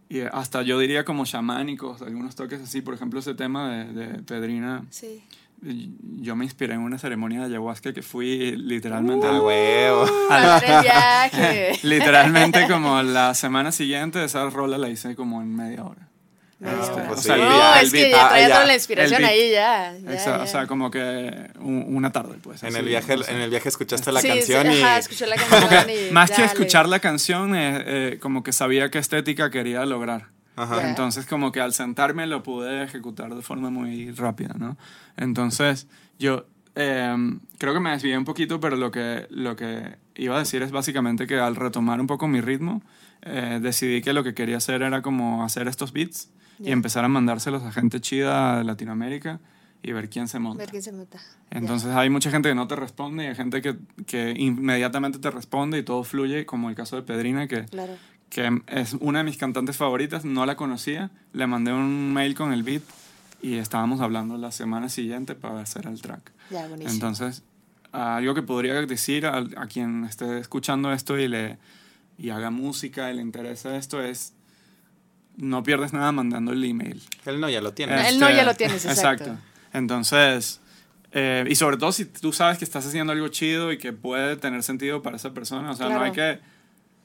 y 0.10 0.22
hasta 0.22 0.62
yo 0.62 0.78
diría 0.80 1.06
como 1.06 1.26
chamánicos, 1.26 2.02
algunos 2.02 2.36
toques 2.36 2.62
así, 2.62 2.82
por 2.82 2.94
ejemplo 2.94 3.20
ese 3.20 3.34
tema 3.34 3.70
de, 3.72 3.94
de 3.94 4.24
Pedrina. 4.24 4.86
Sí. 4.90 5.24
Yo 5.62 6.36
me 6.36 6.44
inspiré 6.46 6.74
en 6.74 6.80
una 6.80 6.98
ceremonia 6.98 7.42
de 7.42 7.46
ayahuasca 7.46 7.94
que 7.94 8.02
fui 8.02 8.56
literalmente 8.56 9.28
huevo. 9.28 10.06
Para 10.28 10.56
hacer 10.56 10.70
el 10.70 10.82
viaje. 10.82 11.80
Literalmente 11.84 12.68
como 12.68 13.02
la 13.04 13.34
semana 13.36 13.72
siguiente 13.72 14.24
esa 14.24 14.50
rola 14.50 14.80
la 14.80 14.90
hice 14.90 15.16
como 15.16 15.42
en 15.42 15.56
media 15.56 15.84
hora. 15.84 16.11
Este, 16.64 16.92
hora. 16.94 17.08
pues 17.08 17.20
o 17.20 17.24
sea, 17.24 17.36
sí, 17.36 17.42
no, 17.42 17.76
es 17.76 17.92
que 17.92 17.98
beat- 18.04 18.12
ya 18.12 18.26
ah, 18.26 18.30
traía 18.30 18.48
ya. 18.48 18.54
toda 18.54 18.66
la 18.68 18.74
inspiración 18.76 19.24
ahí 19.26 19.52
ya. 19.52 19.94
ya, 19.98 20.16
ya. 20.16 20.38
O 20.44 20.48
sea, 20.48 20.68
como 20.68 20.92
que 20.92 21.50
un- 21.60 21.86
una 21.88 22.12
tarde, 22.12 22.36
pues. 22.42 22.62
En 22.62 22.70
así, 22.70 22.78
el 22.78 22.86
viaje, 22.86 23.18
no 23.18 23.24
en 23.28 23.42
el 23.42 23.50
viaje 23.50 23.70
escuchaste 23.70 24.12
la 24.12 24.22
Sí, 24.22 24.28
sí, 24.28 24.34
canción 24.54 24.72
y 24.72 24.82
ajá, 24.84 24.98
escuché 25.00 25.26
la 25.26 25.36
canción 25.38 25.90
y 25.90 26.12
Más 26.12 26.30
que 26.30 26.44
escuchar 26.44 26.88
la 26.88 27.00
canción, 27.00 27.56
eh, 27.56 27.84
eh, 27.86 28.20
como 28.22 28.44
que 28.44 28.54
sabía 28.54 28.92
qué 28.92 29.00
estética 29.00 29.50
quería 29.50 29.86
lograr. 29.86 30.28
Ajá. 30.56 30.88
Entonces, 30.88 31.26
como 31.26 31.52
que 31.52 31.62
al 31.62 31.74
sentarme 31.74 32.28
lo 32.28 32.44
pude 32.44 32.84
ejecutar 32.84 33.34
de 33.34 33.42
forma 33.42 33.70
muy 33.72 34.12
rápida, 34.12 34.54
¿no? 34.60 34.78
Entonces, 35.18 35.88
yo 36.20 36.46
eh, 36.76 37.16
creo 37.58 37.74
que 37.74 37.80
me 37.80 37.90
desvié 37.92 38.18
un 38.18 38.26
poquito, 38.26 38.60
pero 38.60 38.76
lo 38.76 38.92
que, 38.92 39.26
lo 39.30 39.56
que 39.56 39.96
iba 40.16 40.36
a 40.36 40.40
decir 40.40 40.62
es 40.62 40.72
básicamente 40.72 41.26
que 41.26 41.40
al 41.40 41.56
retomar 41.56 42.00
un 42.00 42.08
poco 42.08 42.28
mi 42.28 42.40
ritmo, 42.42 42.84
eh, 43.24 43.60
decidí 43.62 44.02
que 44.02 44.14
lo 44.14 44.24
que 44.24 44.34
quería 44.34 44.58
hacer 44.58 44.82
era 44.82 45.02
como 45.02 45.44
hacer 45.44 45.68
estos 45.68 45.92
beats 45.94 46.30
y 46.62 46.66
Ya. 46.68 46.74
empezar 46.74 47.04
a 47.04 47.08
mandárselos 47.08 47.64
a 47.64 47.72
gente 47.72 48.00
chida 48.00 48.60
de 48.60 48.64
Latinoamérica 48.64 49.40
y 49.84 49.92
ver 49.94 50.10
quién 50.10 50.28
se 50.28 50.40
monta. 50.40 50.60
Ver 50.64 50.70
quién 50.70 50.84
se 50.84 50.92
meta. 50.92 51.20
Entonces 51.50 51.90
hay 51.96 52.10
mucha 52.10 52.30
gente 52.32 52.50
que 52.50 52.56
no 52.56 52.68
te 52.68 52.76
responde 52.76 53.24
y 53.24 53.28
hay 53.28 53.36
gente 53.36 53.62
que, 53.62 53.76
que 54.06 54.34
inmediatamente 54.38 55.20
te 55.20 55.32
responde 55.32 55.80
y 55.80 55.84
todo 55.84 56.04
fluye, 56.04 56.46
como 56.46 56.70
el 56.70 56.76
caso 56.76 56.96
de 56.96 57.02
Pedrina, 57.02 57.48
que, 57.48 57.66
Claro. 57.66 57.94
que 58.30 58.62
es 58.68 58.94
una 59.00 59.20
de 59.20 59.26
mis 59.26 59.38
cantantes 59.38 59.78
favoritas, 59.78 60.24
no 60.24 60.46
la 60.46 60.56
conocía, 60.56 61.10
le 61.34 61.48
mandé 61.48 61.74
un 61.74 62.14
mail 62.14 62.36
con 62.36 62.54
el 62.54 62.62
beat 62.64 62.84
y 63.42 63.56
estábamos 63.56 64.02
hablando 64.02 64.38
la 64.38 64.52
semana 64.52 64.88
siguiente 64.88 65.34
para 65.34 65.62
hacer 65.62 65.88
el 65.88 66.00
track. 66.02 66.32
Ya, 66.52 66.68
buenísimo. 66.68 66.94
Entonces, 66.94 67.42
algo 67.92 68.36
que 68.36 68.44
podría 68.44 68.76
decir 68.86 69.26
a, 69.26 69.38
a 69.38 69.66
quien 69.68 70.06
esté 70.06 70.38
escuchando 70.38 70.94
esto 70.94 71.18
y, 71.18 71.28
le, 71.28 71.58
y 72.20 72.30
haga 72.30 72.52
música 72.52 73.12
y 73.12 73.16
le 73.16 73.22
interesa 73.24 73.76
esto 73.78 74.02
es, 74.02 74.34
no 75.42 75.64
pierdes 75.64 75.92
nada 75.92 76.12
mandando 76.12 76.52
el 76.54 76.64
email. 76.64 77.02
Él 77.26 77.40
no, 77.42 77.50
ya 77.50 77.60
lo 77.62 77.74
tiene. 77.74 78.08
Él 78.08 78.20
no, 78.20 78.30
ya 78.30 78.44
lo 78.44 78.54
tienes, 78.54 78.86
exacto. 78.86 79.36
Entonces, 79.74 80.62
eh, 81.12 81.46
y 81.50 81.56
sobre 81.56 81.78
todo 81.78 81.92
si 81.92 82.06
tú 82.06 82.32
sabes 82.32 82.58
que 82.58 82.66
estás 82.66 82.86
haciendo 82.86 83.12
algo 83.14 83.28
chido 83.30 83.72
y 83.72 83.78
que 83.78 83.92
puede 83.94 84.38
tener 84.38 84.64
sentido 84.64 85.02
para 85.02 85.18
esa 85.18 85.34
persona, 85.34 85.72
o 85.72 85.76
sea, 85.76 85.90
no 85.90 86.02
hay 86.02 86.12
que 86.12 86.40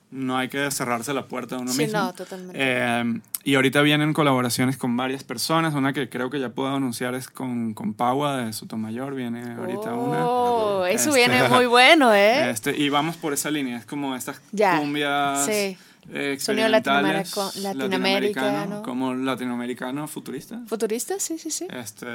no 0.09 0.39
hay 0.39 0.49
que 0.49 0.71
cerrarse 0.71 1.13
la 1.13 1.27
puerta 1.27 1.57
a 1.57 1.59
uno 1.59 1.73
Sí, 1.73 1.79
mismo. 1.83 1.99
no, 1.99 2.13
totalmente. 2.15 2.57
Eh, 2.57 3.21
y 3.43 3.57
ahorita 3.57 3.83
vienen 3.83 4.13
colaboraciones 4.13 4.77
con 4.77 4.97
varias 4.97 5.25
personas. 5.25 5.75
Una 5.75 5.93
que 5.93 6.09
creo 6.09 6.31
que 6.31 6.39
ya 6.39 6.51
puedo 6.51 6.75
anunciar 6.75 7.15
es 7.17 7.29
con, 7.29 7.75
con 7.75 7.93
Paua 7.93 8.37
de 8.39 8.53
Sotomayor. 8.53 9.17
Viene 9.17 9.55
ahorita 9.55 9.95
Oh, 9.95 10.79
una. 10.83 10.91
eso 10.91 11.11
Este, 11.15 11.19
viene 11.29 11.49
muy 11.49 11.67
bueno, 11.67 12.15
¿eh? 12.15 12.51
Este, 12.51 12.77
y 12.77 12.89
vamos 12.89 13.17
por 13.17 13.33
esa 13.33 13.51
línea. 13.51 13.79
Es 13.79 13.85
como 13.85 14.15
estas 14.15 14.41
Ya, 14.53 14.79
cumbias 14.79 15.45
sí. 15.45 15.77
Eh, 16.13 16.37
Sonido 16.39 16.69
latinoamericano. 16.69 18.83
Como 18.83 19.15
latinoamericano 19.15 20.07
futurista. 20.09 20.61
¿Futurista? 20.67 21.19
Sí, 21.19 21.39
sí, 21.39 21.51
sí. 21.51 21.67
Este, 21.71 22.07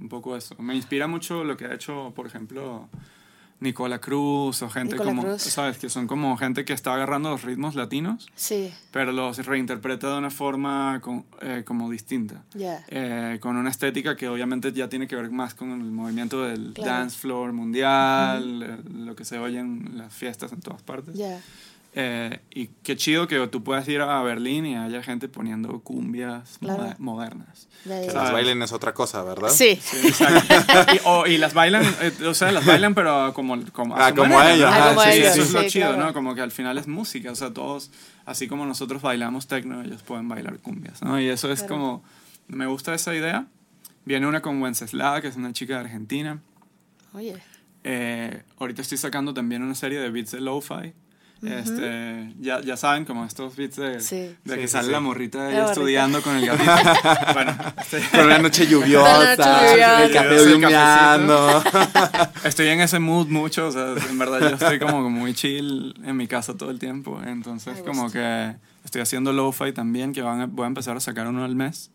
un 0.00 0.08
poco 0.08 0.36
eso. 0.36 0.54
Me 0.58 0.74
inspira 0.74 1.06
mucho 1.06 1.44
lo 1.44 1.56
que 1.56 1.66
ha 1.66 1.74
hecho, 1.74 2.12
por 2.14 2.26
ejemplo, 2.26 2.88
Nicola 3.60 3.98
Cruz 4.00 4.62
o 4.62 4.70
gente 4.70 4.94
Nicola 4.94 5.10
como, 5.10 5.22
Cruz. 5.22 5.42
¿sabes? 5.42 5.78
Que 5.78 5.90
son 5.90 6.06
como 6.06 6.36
gente 6.38 6.64
que 6.64 6.72
está 6.72 6.94
agarrando 6.94 7.30
los 7.30 7.42
ritmos 7.42 7.74
latinos, 7.74 8.28
Sí, 8.34 8.72
pero 8.90 9.12
los 9.12 9.44
reinterpreta 9.44 10.10
de 10.12 10.18
una 10.18 10.30
forma 10.30 10.98
con- 11.02 11.26
eh, 11.42 11.62
como 11.66 11.90
distinta. 11.90 12.42
ya. 12.54 12.82
Eh, 12.88 13.38
con 13.40 13.56
una 13.56 13.68
estética 13.70 14.16
que 14.16 14.28
obviamente 14.28 14.72
ya 14.72 14.88
tiene 14.88 15.06
que 15.06 15.14
ver 15.16 15.30
más 15.30 15.54
con 15.54 15.72
el 15.72 15.90
movimiento 15.90 16.42
del 16.42 16.72
Claro. 16.72 16.90
dance 16.90 17.18
floor 17.18 17.52
mundial, 17.52 18.62
eh, 18.62 18.78
lo 18.98 19.14
que 19.14 19.24
se 19.26 19.38
oye 19.38 19.58
en 19.58 19.92
las 19.98 20.12
fiestas 20.14 20.52
en 20.52 20.60
todas 20.60 20.82
partes. 20.82 21.14
Ya. 21.14 21.38
Eh, 21.92 22.38
y 22.54 22.68
qué 22.84 22.96
chido 22.96 23.26
que 23.26 23.44
tú 23.48 23.64
puedas 23.64 23.88
ir 23.88 24.00
a 24.00 24.22
Berlín 24.22 24.64
y 24.64 24.76
haya 24.76 25.02
gente 25.02 25.26
poniendo 25.28 25.80
cumbias 25.80 26.58
Claro. 26.60 26.84
moder- 26.84 26.98
modernas. 27.00 27.66
Que 27.82 28.12
las 28.14 28.32
bailen 28.32 28.62
es 28.62 28.70
otra 28.72 28.94
cosa, 28.94 29.24
¿verdad? 29.24 29.48
Sí. 29.48 29.76
Sí, 29.82 30.06
exacto. 30.06 30.54
y, 30.94 31.00
o- 31.04 31.26
y 31.26 31.36
las 31.38 31.52
bailan, 31.52 31.82
eh, 32.00 32.12
o 32.26 32.34
sea, 32.34 32.52
las 32.52 32.64
bailan, 32.64 32.94
pero 32.94 33.34
como, 33.34 33.60
como, 33.72 33.96
Ah, 33.96 34.10
su 34.10 34.14
como 34.14 34.36
manera, 34.36 34.54
ellos, 34.54 34.70
¿no? 34.70 34.76
ah, 34.76 34.88
como 34.94 35.02
sí, 35.02 35.10
ellos, 35.18 35.32
eso 35.32 35.42
es 35.42 35.52
lo 35.52 35.60
sí, 35.62 35.66
chido, 35.68 35.88
claro. 35.88 36.04
¿no? 36.06 36.12
Como 36.12 36.34
que 36.36 36.42
al 36.42 36.52
final 36.52 36.78
es 36.78 36.86
música, 36.86 37.32
o 37.32 37.34
sea, 37.34 37.52
todos, 37.52 37.90
así 38.24 38.46
como 38.46 38.66
nosotros 38.66 39.02
bailamos 39.02 39.48
tecno, 39.48 39.82
ellos 39.82 40.02
pueden 40.04 40.28
bailar 40.28 40.60
cumbias, 40.60 41.02
¿no? 41.02 41.20
Y 41.20 41.28
eso 41.28 41.50
es 41.50 41.60
Claro. 41.64 41.74
como, 41.74 42.04
me 42.46 42.66
gusta 42.66 42.94
esa 42.94 43.14
idea. 43.16 43.46
Viene 44.04 44.28
una 44.28 44.40
con 44.42 44.62
Wenceslao, 44.62 45.20
que 45.20 45.26
es 45.28 45.34
una 45.36 45.52
chica 45.52 45.74
de 45.74 45.80
Argentina. 45.80 46.40
Oye. 47.14 47.36
Eh, 47.82 48.42
ahorita 48.60 48.82
estoy 48.82 48.98
sacando 48.98 49.34
también 49.34 49.62
una 49.64 49.74
serie 49.74 49.98
de 49.98 50.08
beats 50.10 50.30
de 50.30 50.40
lo-fi. 50.40 50.92
Este, 51.42 52.34
ya, 52.38 52.60
ya 52.60 52.76
saben, 52.76 53.04
como 53.06 53.24
estos 53.24 53.56
beats 53.56 53.76
de, 53.76 54.00
Sí. 54.00 54.16
de 54.44 54.54
Sí, 54.54 54.60
que 54.60 54.68
sí, 54.68 54.68
sale 54.68 54.86
sí. 54.86 54.92
la 54.92 55.00
morrita 55.00 55.38
La 55.38 55.44
ahí 55.44 55.50
morrita. 55.54 55.72
estudiando 55.72 56.22
con 56.22 56.36
el 56.36 56.46
gatito. 56.46 56.70
bueno, 57.32 57.56
este- 57.78 58.00
Con 58.10 58.26
una 58.26 58.38
noche 58.38 58.66
lluviosa, 58.66 60.04
el 60.04 60.12
café 60.12 60.54
humeando. 60.54 61.62
Estoy 62.44 62.68
en 62.68 62.80
ese 62.80 62.98
mood 62.98 63.28
mucho, 63.28 63.68
o 63.68 63.72
sea, 63.72 63.94
en 64.08 64.18
verdad 64.18 64.40
yo 64.40 64.48
estoy 64.48 64.78
como 64.78 65.08
muy 65.08 65.32
chill 65.34 65.94
en 66.04 66.16
mi 66.16 66.26
casa 66.26 66.54
todo 66.56 66.70
el 66.70 66.78
tiempo, 66.78 67.20
entonces 67.24 67.76
Me 67.78 67.84
como 67.84 68.02
gusta. 68.04 68.18
que 68.18 68.56
estoy 68.84 69.00
haciendo 69.02 69.32
lo-fi 69.32 69.72
también, 69.72 70.12
que 70.12 70.22
van 70.22 70.40
a- 70.42 70.46
voy 70.46 70.64
a 70.64 70.68
empezar 70.68 70.96
a 70.96 71.00
sacar 71.00 71.26
uno 71.26 71.44
al 71.44 71.54
mes, 71.56 71.90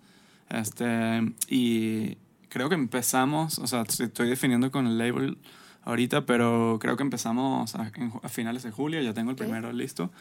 este, 0.49 1.21
y 1.47 2.17
creo 2.49 2.69
que 2.69 2.75
empezamos, 2.75 3.59
o 3.59 3.67
sea, 3.67 3.81
estoy 3.83 4.29
definiendo 4.29 4.71
con 4.71 4.87
el 4.87 4.97
label 4.97 5.37
ahorita, 5.85 6.25
pero 6.25 6.77
creo 6.81 6.97
que 6.97 7.03
empezamos 7.03 7.75
a, 7.75 7.91
a 8.21 8.29
finales 8.29 8.63
de 8.63 8.71
julio, 8.71 9.01
ya 9.01 9.13
tengo 9.13 9.31
el 9.31 9.37
primero 9.37 9.71
listo, 9.71 10.11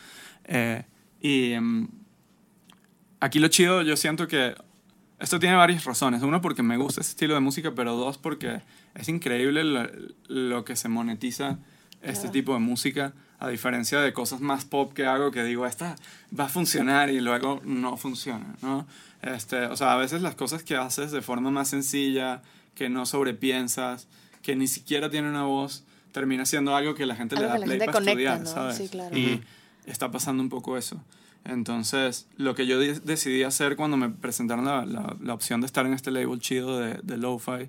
Eh, 0.45 0.85
y 1.21 1.53
em, 1.53 1.89
aquí 3.19 3.39
lo 3.39 3.49
chido, 3.49 3.81
yo 3.81 3.97
siento 3.97 4.29
que 4.29 4.55
esto 5.19 5.39
tiene 5.39 5.57
varias 5.57 5.85
razones. 5.85 6.23
Uno, 6.23 6.43
porque 6.43 6.63
me 6.63 6.77
gusta 6.77 7.01
ese 7.01 7.11
estilo 7.11 7.33
de 7.33 7.41
música, 7.41 7.73
pero 7.75 7.97
dos, 7.97 8.19
porque 8.19 8.61
es 8.95 9.09
increíble 9.09 9.65
lo, 9.65 9.89
lo 10.29 10.65
que 10.67 10.77
se 10.77 10.89
monetiza 10.89 11.59
este 12.03 12.29
tipo 12.29 12.53
de 12.53 12.61
música, 12.61 13.15
a 13.39 13.49
diferencia 13.49 14.01
de 14.01 14.13
cosas 14.13 14.41
más 14.41 14.67
pop 14.67 14.93
que 14.93 15.07
hago 15.07 15.31
que 15.31 15.43
digo, 15.43 15.65
esta 15.65 15.97
va 16.39 16.45
a 16.45 16.49
funcionar 16.49 17.09
y 17.09 17.21
luego 17.21 17.63
no 17.65 17.97
funciona, 17.97 18.55
¿no? 18.61 18.87
Este, 19.23 19.65
o 19.67 19.77
sea, 19.77 19.95
a 19.95 19.97
veces 19.97 20.21
las 20.21 20.35
cosas 20.35 20.63
que 20.63 20.77
haces 20.77 21.11
de 21.11 21.23
forma 21.23 21.51
más 21.51 21.69
sencilla, 21.69 22.43
que 22.75 22.91
no 22.91 23.07
sobrepiensas, 23.07 24.07
que 24.45 24.55
ni 24.55 24.69
siquiera 24.69 25.11
tiene 25.11 25.29
una 25.29 25.43
voz, 25.45 25.83
termina 26.13 26.47
siendo 26.47 26.77
algo 26.77 26.95
que 26.95 27.07
la 27.07 27.17
gente 27.17 27.35
Algo 27.35 27.47
le 27.47 27.49
da 27.49 27.57
play 27.65 27.69
gente 27.71 27.85
para 27.87 27.99
conecta, 27.99 28.13
estudiar, 28.35 28.41
¿no? 28.43 28.47
¿sabes? 28.47 28.77
Sí, 28.77 28.89
claro. 28.89 29.17
Y 29.19 29.43
está 29.87 30.13
pasando 30.13 30.41
un 30.43 30.49
poco 30.51 30.77
eso. 30.79 31.03
Entonces, 31.45 32.27
lo 32.37 32.55
que 32.55 32.67
yo 32.67 32.79
de- 32.79 33.01
decidí 33.01 33.43
hacer 33.43 33.75
cuando 33.77 33.97
me 33.97 34.09
presentaron 34.09 34.65
la, 34.65 34.87
la, 34.87 35.17
la 35.21 35.35
opción 35.35 35.61
de 35.61 35.67
estar 35.67 35.85
en 35.87 35.93
este 35.93 36.11
label 36.11 36.39
chido 36.41 36.79
de, 36.79 36.95
de 37.03 37.17
lo-fi, 37.17 37.69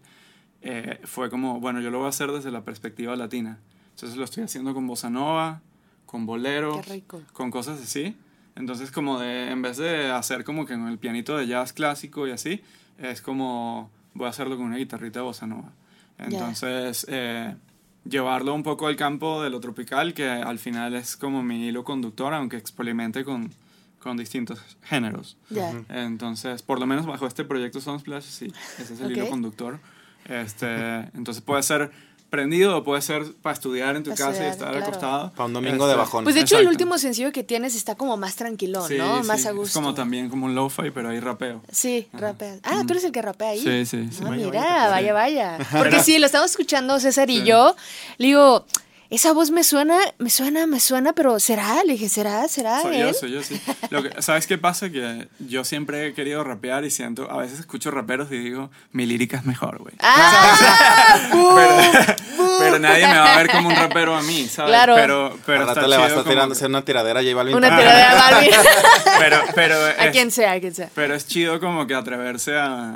eh, 0.62 1.00
fue 1.04 1.30
como, 1.30 1.60
bueno, 1.60 1.82
yo 1.82 1.92
lo 1.92 1.98
voy 2.00 2.06
a 2.08 2.10
hacer 2.10 2.32
desde 2.32 2.52
la 2.52 2.64
perspectiva 2.64 3.16
latina. 3.16 3.58
Entonces 3.96 4.18
lo 4.18 4.24
estoy 4.26 4.44
haciendo 4.44 4.74
con 4.74 4.88
bossa 4.88 5.10
nova, 5.10 5.62
con 6.06 6.26
bolero, 6.26 6.82
con 7.34 7.52
cosas 7.52 7.82
así. 7.82 8.16
Entonces, 8.56 8.92
como 8.92 9.20
de, 9.20 9.50
en 9.52 9.62
vez 9.62 9.78
de 9.78 10.10
hacer 10.12 10.44
como 10.46 10.66
que 10.66 10.74
con 10.74 10.88
el 10.88 10.98
pianito 10.98 11.38
de 11.38 11.48
jazz 11.48 11.74
clásico 11.74 12.28
y 12.28 12.32
así, 12.32 12.62
es 12.98 13.22
como, 13.22 13.90
voy 14.14 14.28
a 14.28 14.30
hacerlo 14.30 14.56
con 14.56 14.66
una 14.68 14.78
guitarrita 14.78 15.20
de 15.20 15.26
bossa 15.26 15.46
nova. 15.48 15.72
Entonces, 16.18 17.06
eh, 17.10 17.56
llevarlo 18.04 18.54
un 18.54 18.64
poco 18.64 18.88
al 18.88 18.96
campo 18.96 19.44
de 19.44 19.50
lo 19.50 19.60
tropical, 19.60 20.14
que 20.14 20.30
al 20.30 20.60
final 20.60 20.96
es 20.96 21.18
como 21.18 21.44
mi 21.44 21.68
hilo 21.68 21.84
conductor, 21.84 22.34
aunque 22.34 22.58
experimente 22.58 23.24
con, 23.24 23.52
con 24.00 24.18
distintos 24.18 24.60
géneros. 24.84 25.38
Entonces, 25.90 26.62
por 26.62 26.80
lo 26.80 26.86
menos 26.86 27.06
bajo 27.06 27.28
este 27.28 27.44
proyecto 27.44 27.82
Sunsplash, 27.82 28.24
sí, 28.24 28.54
ese 28.80 28.94
es 28.94 29.02
el 29.02 29.12
hilo 29.12 29.30
conductor. 29.30 29.80
Este, 30.26 30.96
entonces 31.14 31.42
puede 31.42 31.62
ser 31.62 31.92
prendido 32.30 32.78
o 32.78 32.84
puede 32.84 33.02
ser 33.02 33.24
para 33.42 33.54
estudiar 33.54 33.96
en 33.96 34.04
tu 34.04 34.10
Para 34.12 34.26
casa 34.32 34.44
y 34.44 34.48
estar 34.50 34.72
claro. 34.72 34.86
acostado. 34.86 35.32
Para 35.32 35.46
un 35.46 35.54
domingo 35.54 35.86
de 35.88 35.94
Este, 35.94 36.00
bajón. 36.02 36.24
Pues 36.24 36.36
de 36.36 36.42
hecho 36.42 36.56
el 36.56 36.64
Exacto. 36.64 36.74
último 36.84 36.98
sencillo 36.98 37.32
que 37.32 37.44
tienes 37.44 37.76
está 37.76 37.96
como 37.96 38.18
más 38.18 38.36
tranquilón, 38.36 38.88
Sí, 38.88 38.98
¿no? 38.98 39.24
Más 39.24 39.42
sí, 39.42 39.48
a 39.48 39.52
gusto. 39.52 39.68
Es 39.68 39.74
como 39.74 39.94
también 39.94 40.30
como 40.30 40.46
un 40.48 40.56
lo-fi, 40.56 40.92
pero 40.92 41.10
hay 41.10 41.20
rapeo. 41.20 41.62
Sí, 41.72 42.08
rapea. 42.14 42.58
Ah, 42.64 42.82
tú 42.86 42.94
eres 42.94 43.04
el 43.06 43.12
que 43.12 43.22
rapea 43.22 43.50
ahí. 43.50 43.60
Sí, 43.60 43.86
sí, 43.86 44.10
sí. 44.12 44.20
Ah, 44.24 44.30
Vaya, 44.30 44.46
mira, 44.46 44.60
vaya, 44.62 44.90
vaya, 44.90 45.14
vaya. 45.14 45.58
Porque 45.78 46.02
sí, 46.02 46.20
lo 46.20 46.26
estamos 46.26 46.52
escuchando 46.52 47.00
César 47.00 47.30
y 47.30 47.44
yo. 47.44 47.76
Le 48.18 48.28
digo, 48.28 48.66
esa 49.16 49.34
voz 49.34 49.52
me 49.52 49.64
suena, 49.64 49.98
me 50.18 50.30
suena, 50.30 50.68
me 50.68 50.80
suena, 50.80 51.14
pero 51.14 51.40
¿será? 51.40 51.84
Le 51.84 51.94
dije, 51.94 52.10
¿será? 52.10 52.48
¿Será 52.48 52.82
Soy 52.82 52.98
él? 52.98 53.08
yo, 53.08 53.14
soy 53.14 53.32
yo, 53.32 53.44
sí. 53.44 53.60
Lo 53.90 54.04
que, 54.04 54.22
¿Sabes 54.22 54.48
qué 54.48 54.58
pasa? 54.58 54.90
Que 54.90 55.28
yo 55.40 55.64
siempre 55.64 56.08
he 56.08 56.14
querido 56.14 56.44
rapear 56.44 56.84
y 56.86 56.92
siento, 56.92 57.30
a 57.32 57.38
veces 57.38 57.60
escucho 57.60 57.92
raperos 57.92 58.32
y 58.32 58.38
digo, 58.38 58.70
mi 58.92 59.06
lírica 59.06 59.38
es 59.38 59.46
mejor, 59.46 59.80
güey. 59.80 59.94
¡Ah! 60.02 61.30
¡Bum! 61.34 62.58
Pero 62.60 62.80
nadie 62.80 63.08
me 63.08 63.18
va 63.18 63.34
a 63.34 63.38
ver 63.38 63.50
como 63.52 63.70
un 63.70 63.76
rapero 63.76 64.16
a 64.16 64.22
mí, 64.22 64.48
¿sabes? 64.48 64.72
Claro. 64.72 64.96
Pero, 64.96 65.38
pero 65.46 65.62
está 65.62 65.74
rato 65.76 65.88
le 65.88 65.98
vas 65.98 66.12
a 66.14 66.24
tirando 66.24 66.48
que- 66.48 66.54
hacer 66.54 66.68
una 66.70 66.84
tiradera 66.86 67.20
a 67.20 67.24
J 67.24 67.36
Balvin. 67.36 67.56
Una 67.56 67.68
Ah, 67.76 67.78
tiradera 67.80 68.10
de 68.10 68.16
Balvin. 68.16 68.52
pero, 69.20 69.38
pero 69.56 69.76
a 69.76 69.92
es- 70.06 70.12
quien 70.12 70.32
sea, 70.32 70.52
a 70.54 70.60
quien 70.60 70.74
sea. 70.74 70.90
Pero 70.96 71.14
es 71.16 71.28
chido 71.28 71.60
como 71.60 71.86
que 71.88 71.96
atreverse 71.96 72.58
a... 72.58 72.96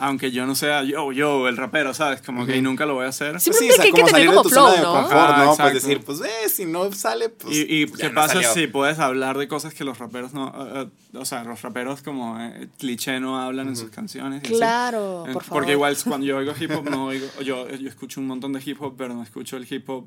Aunque 0.00 0.30
yo 0.30 0.46
no 0.46 0.54
sea 0.54 0.84
yo, 0.84 1.10
yo, 1.10 1.48
el 1.48 1.56
rapero, 1.56 1.92
¿sabes? 1.92 2.22
Como 2.22 2.46
que 2.46 2.56
y 2.56 2.62
nunca 2.62 2.86
lo 2.86 2.94
voy 2.94 3.06
a 3.06 3.08
hacer. 3.08 3.40
Sí, 3.40 3.50
Pues 3.50 3.58
sí, 3.58 3.68
o 3.70 3.74
sea, 3.74 3.84
hay 3.84 3.90
que 3.90 4.00
como 4.00 4.06
tener 4.06 4.10
salir 4.12 4.28
de 4.30 4.36
como 4.36 4.42
tu 4.44 4.48
flow, 4.50 4.64
zona 4.66 4.76
de 4.76 4.82
¿no? 4.82 4.92
confort, 4.92 5.14
Ah, 5.20 5.36
¿no? 5.38 5.44
Pues 5.46 5.58
exacto. 5.58 5.74
decir, 5.74 6.00
pues, 6.04 6.20
eh, 6.20 6.48
si 6.48 6.64
no 6.66 6.92
sale, 6.92 7.28
pues. 7.30 7.56
¿Y, 7.56 7.60
y 7.82 7.86
ya 7.88 7.96
qué 7.96 8.08
no 8.10 8.14
pasa 8.14 8.34
salió. 8.34 8.54
si 8.54 8.66
puedes 8.68 8.98
hablar 9.00 9.36
de 9.38 9.48
cosas 9.48 9.74
que 9.74 9.82
los 9.82 9.98
raperos 9.98 10.34
no... 10.34 10.48
eh, 10.56 10.88
eh, 11.14 11.18
o 11.18 11.24
sea, 11.24 11.42
los 11.42 11.60
raperos 11.62 12.02
como 12.02 12.38
eh, 12.40 12.68
cliché 12.78 13.18
no 13.18 13.40
hablan 13.40 13.68
en 13.68 13.76
sus 13.76 13.90
canciones. 13.90 14.42
y 14.44 14.46
así? 14.46 14.54
Claro, 14.54 15.24
Eh, 15.28 15.32
por 15.32 15.42
favor. 15.42 15.62
Porque 15.62 15.72
igual 15.72 15.96
cuando 16.06 16.24
yo 16.26 16.36
oigo 16.36 16.52
hip 16.58 16.70
hop, 16.76 16.88
no 16.88 17.06
oigo... 17.06 17.26
Yo, 17.44 17.68
yo 17.68 17.88
escucho 17.88 18.20
un 18.20 18.28
montón 18.28 18.52
de 18.52 18.62
hip 18.64 18.80
hop, 18.80 18.94
pero 18.96 19.14
no 19.14 19.22
escucho 19.24 19.56
el 19.56 19.66
hip 19.68 19.88
hop 19.90 20.06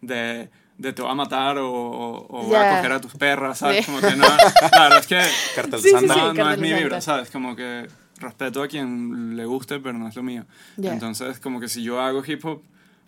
de... 0.00 0.48
De 0.76 0.92
te 0.92 1.02
va 1.02 1.12
a 1.12 1.14
matar 1.14 1.58
o, 1.58 1.70
o, 1.72 2.26
o 2.28 2.42
voy 2.46 2.56
a 2.56 2.62
Ya. 2.70 2.76
coger 2.78 2.92
a 2.92 3.00
tus 3.00 3.14
perras, 3.14 3.58
¿sabes? 3.58 3.84
Sí. 3.84 3.92
Como 3.92 4.00
que 4.00 4.16
no... 4.16 4.26
Claro, 4.70 4.98
es 4.98 5.06
que... 5.06 5.20
Cartel 5.54 5.80
Sí, 5.80 5.88
sí, 5.88 5.94
Santa. 5.94 6.14
sí. 6.14 6.20
No, 6.20 6.34
no 6.34 6.50
es 6.52 6.58
mi 6.58 6.68
Santa. 6.68 6.82
vibra, 6.82 7.00
¿sabes? 7.00 7.30
Como 7.30 7.54
que 7.54 7.86
respeto 8.24 8.62
a 8.62 8.68
quien 8.68 9.36
le 9.36 9.44
guste, 9.44 9.78
pero 9.78 9.96
no 9.98 10.08
es 10.08 10.16
lo 10.16 10.22
mío. 10.22 10.44
Ya. 10.76 10.92
Entonces, 10.92 11.38
como 11.38 11.60
que 11.60 11.68
si 11.68 11.82
yo 11.82 12.00
hago 12.00 12.22
hip 12.26 12.44
hop, 12.44 12.60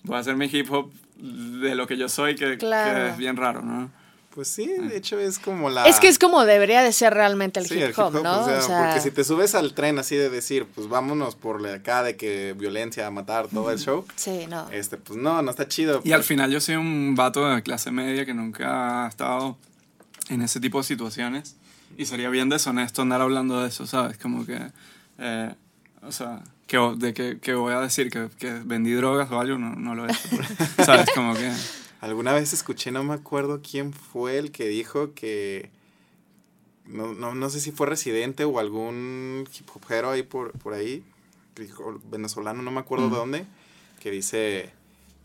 voy 0.05 0.17
a 0.17 0.21
hacer 0.21 0.37
mi 0.37 0.47
hip 0.47 0.71
hop 0.73 0.93
de 1.19 1.75
lo 1.75 1.87
que 1.87 1.97
yo 1.97 2.09
soy, 2.09 2.35
que, 2.37 2.57
Claro. 2.59 2.95
que 3.07 3.11
es 3.11 3.17
bien 3.17 3.37
raro, 3.37 3.63
¿no? 3.63 3.91
Pues 4.35 4.49
sí, 4.49 4.67
de 4.67 4.99
hecho 4.99 5.19
es 5.19 5.39
como 5.39 5.71
la. 5.71 5.87
Es 5.87 5.99
que 5.99 6.09
es 6.09 6.19
como 6.19 6.45
debería 6.45 6.83
de 6.83 6.93
ser 6.93 7.15
realmente 7.15 7.59
el 7.59 7.67
Sí, 7.67 7.77
hip 7.77 7.85
el 7.85 7.95
hop, 7.97 8.23
¿no? 8.23 8.43
o 8.45 8.61
sea, 8.61 8.85
porque 8.85 9.01
si 9.01 9.11
te 9.11 9.25
subes 9.25 9.55
al 9.55 9.73
tren 9.73 9.99
así 9.99 10.15
de 10.15 10.29
decir, 10.29 10.67
pues 10.75 10.89
vámonos 10.89 11.35
por 11.37 11.67
acá 11.67 12.03
de 12.03 12.19
que 12.19 12.55
violencia, 12.59 13.11
matar, 13.11 13.49
todo 13.49 13.71
el 13.71 13.79
show, 13.79 14.05
Sí, 14.15 14.47
no. 14.47 14.69
este, 14.73 14.99
pues 14.99 15.19
no, 15.19 15.41
no 15.41 15.51
está 15.51 15.67
chido. 15.69 16.03
Y 16.05 16.13
al 16.13 16.23
final 16.23 16.51
yo 16.51 16.61
soy 16.61 16.75
un 16.77 17.15
vato 17.15 17.49
de 17.49 17.63
clase 17.63 17.91
media 17.91 18.27
que 18.27 18.35
nunca 18.35 19.07
ha 19.07 19.09
estado 19.09 19.57
en 20.29 20.43
ese 20.43 20.61
tipo 20.61 20.79
de 20.79 20.85
situaciones. 20.85 21.57
Y 21.97 22.05
sería 22.05 22.29
bien 22.29 22.51
deshonesto 22.51 23.01
andar 23.01 23.23
hablando 23.23 23.63
de 23.63 23.69
eso, 23.69 23.87
¿sabes? 23.87 24.19
Como 24.19 24.45
que, 24.45 24.59
eh, 25.19 25.55
o 26.03 26.13
sea, 26.13 26.43
que, 26.67 26.79
de 26.97 27.15
que, 27.15 27.39
que 27.41 27.55
voy 27.55 27.73
a 27.73 27.81
decir 27.81 28.11
que, 28.11 28.29
que 28.39 28.53
vendí 28.65 28.93
drogas 28.93 29.31
o 29.31 29.41
algo, 29.41 29.59
no, 29.59 29.75
no 29.75 29.95
lo 29.95 30.07
he 30.07 30.13
hecho. 30.13 30.29
¿Sabes? 30.85 31.09
Como 31.15 31.35
que... 31.35 31.53
Alguna 32.01 32.33
vez 32.33 32.53
escuché, 32.53 32.91
no 32.91 33.03
me 33.05 33.15
acuerdo 33.15 33.61
quién 33.63 33.93
fue 33.93 34.39
el 34.39 34.53
que 34.53 34.69
dijo 34.69 35.15
que. 35.15 35.71
No, 36.85 37.15
no, 37.15 37.35
no 37.35 37.51
sé 37.51 37.61
si 37.61 37.73
fue 37.73 37.87
residente 37.87 38.45
o 38.45 38.59
algún 38.61 39.49
hip 39.53 39.69
hopero 39.75 40.11
ahí 40.11 40.23
por, 40.23 40.53
por 40.53 40.73
ahí, 40.73 41.03
venezolano, 42.11 42.63
no 42.63 42.71
me 42.71 42.79
acuerdo 42.79 43.11
de 43.11 43.17
dónde, 43.17 43.47
que 43.99 44.13
dice 44.13 44.73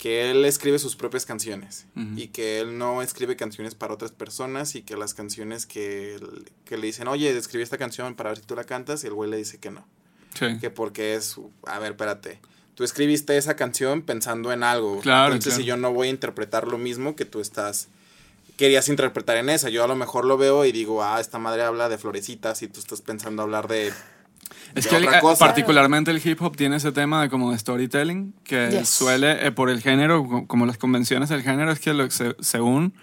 que 0.02 0.32
él 0.32 0.44
escribe 0.46 0.80
sus 0.80 0.96
propias 0.96 1.28
canciones 1.28 1.86
y 2.18 2.30
que 2.30 2.60
él 2.60 2.80
no 2.80 3.04
escribe 3.04 3.36
canciones 3.36 3.76
para 3.76 3.94
otras 3.94 4.12
personas 4.12 4.74
y 4.74 4.82
que 4.82 4.98
las 4.98 5.14
canciones 5.14 5.68
que, 5.68 6.20
que 6.66 6.76
le 6.78 6.88
dicen, 6.88 7.08
oye, 7.08 7.38
escribí 7.38 7.62
esta 7.62 7.78
canción 7.78 8.16
para 8.16 8.32
ver 8.32 8.40
si 8.40 8.44
tú 8.46 8.56
la 8.56 8.64
cantas 8.64 9.04
y 9.04 9.08
el 9.08 9.14
güey 9.14 9.30
le 9.30 9.38
dice 9.38 9.60
que 9.60 9.70
no, 9.70 9.86
Sí. 10.34 10.58
que 10.60 10.72
porque 10.72 11.14
es, 11.14 11.36
a 11.68 11.78
ver, 11.78 11.92
espérate, 11.92 12.40
tú 12.74 12.84
escribiste 12.84 13.38
esa 13.38 13.56
canción 13.56 14.02
pensando 14.02 14.52
en 14.52 14.64
algo, 14.64 15.02
Claro, 15.02 15.34
entonces 15.34 15.54
claro. 15.54 15.62
si 15.62 15.68
yo 15.68 15.78
no 15.78 15.94
voy 15.94 16.08
a 16.08 16.10
interpretar 16.10 16.68
lo 16.68 16.80
mismo 16.80 17.16
que 17.16 17.26
tú 17.26 17.40
estás 17.40 17.90
querías 18.58 18.90
interpretar 18.90 19.38
en 19.38 19.50
esa, 19.50 19.70
yo 19.70 19.84
a 19.84 19.88
lo 19.88 19.96
mejor 19.96 20.26
lo 20.26 20.36
veo 20.36 20.66
y 20.66 20.72
digo, 20.72 21.04
ah, 21.04 21.20
esta 21.20 21.38
madre 21.38 21.62
habla 21.62 21.90
de 21.90 22.00
florecitas 22.00 22.64
y 22.64 22.68
tú 22.68 22.80
estás 22.80 23.02
pensando 23.02 23.44
hablar 23.44 23.68
de 23.68 23.94
Es 24.75 24.88
que 24.88 24.95
el- 24.95 25.06
eh, 25.06 25.19
particularmente 25.38 26.12
el 26.12 26.21
hip 26.25 26.41
hop 26.41 26.56
tiene 26.56 26.77
ese 26.77 26.91
tema 26.91 27.21
de 27.21 27.30
como 27.30 27.51
de 27.51 27.60
storytelling 27.60 28.34
que 28.43 28.69
Yes. 28.71 28.89
suele, 28.89 29.45
eh, 29.45 29.51
por 29.51 29.69
el 29.69 29.82
género, 29.82 30.25
co- 30.25 30.47
como 30.47 30.65
las 30.65 30.77
convenciones 30.77 31.30
del 31.30 31.41
género, 31.43 31.71
es 31.71 31.80
que 31.80 31.93
lo- 31.93 32.10
se- 32.10 32.36
según 32.39 32.93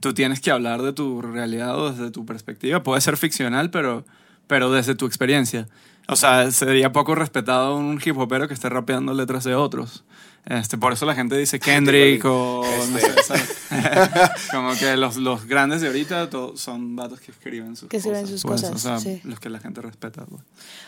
tú 0.00 0.12
tienes 0.12 0.40
que 0.40 0.50
hablar 0.50 0.82
de 0.82 0.92
tu 0.92 1.22
realidad 1.22 1.78
o 1.78 1.90
desde 1.90 2.10
tu 2.10 2.26
perspectiva. 2.26 2.82
Puede 2.82 3.00
ser 3.00 3.16
ficcional, 3.16 3.70
pero, 3.70 4.04
pero 4.46 4.70
desde 4.70 4.94
tu 4.94 5.06
experiencia. 5.06 5.66
O 6.08 6.16
sea, 6.16 6.50
sería 6.50 6.92
poco 6.92 7.14
respetado 7.14 7.74
un 7.76 7.98
hip 8.04 8.18
hopero 8.18 8.46
que 8.46 8.52
esté 8.52 8.68
rapeando 8.68 9.14
letras 9.14 9.44
de 9.44 9.54
otros. 9.54 10.04
Este, 10.46 10.76
por 10.76 10.92
eso 10.92 11.06
la 11.06 11.14
gente 11.14 11.36
dice 11.38 11.58
Kendrick 11.60 12.22
o 12.26 12.62
no 12.90 12.98
sé, 12.98 13.06
Este. 13.06 13.22
¿sabes? 13.22 13.58
como 14.52 14.74
que 14.74 14.96
los, 14.96 15.16
los 15.16 15.46
grandes 15.46 15.80
de 15.80 15.86
ahorita 15.88 16.28
to- 16.30 16.56
son 16.56 16.94
datos 16.96 17.18
que 17.20 17.30
escriben 17.32 17.76
sus 17.76 17.88
Que 17.88 17.96
escriben 17.96 18.20
cosas. 18.22 18.30
sus 18.40 18.42
pues, 18.42 18.60
cosas, 18.62 18.74
O 18.76 18.78
sea, 18.78 18.98
sí. 19.00 19.20
los 19.24 19.40
que 19.40 19.48
la 19.48 19.58
gente 19.58 19.80
respeta. 19.80 20.24
pues. 20.26 20.42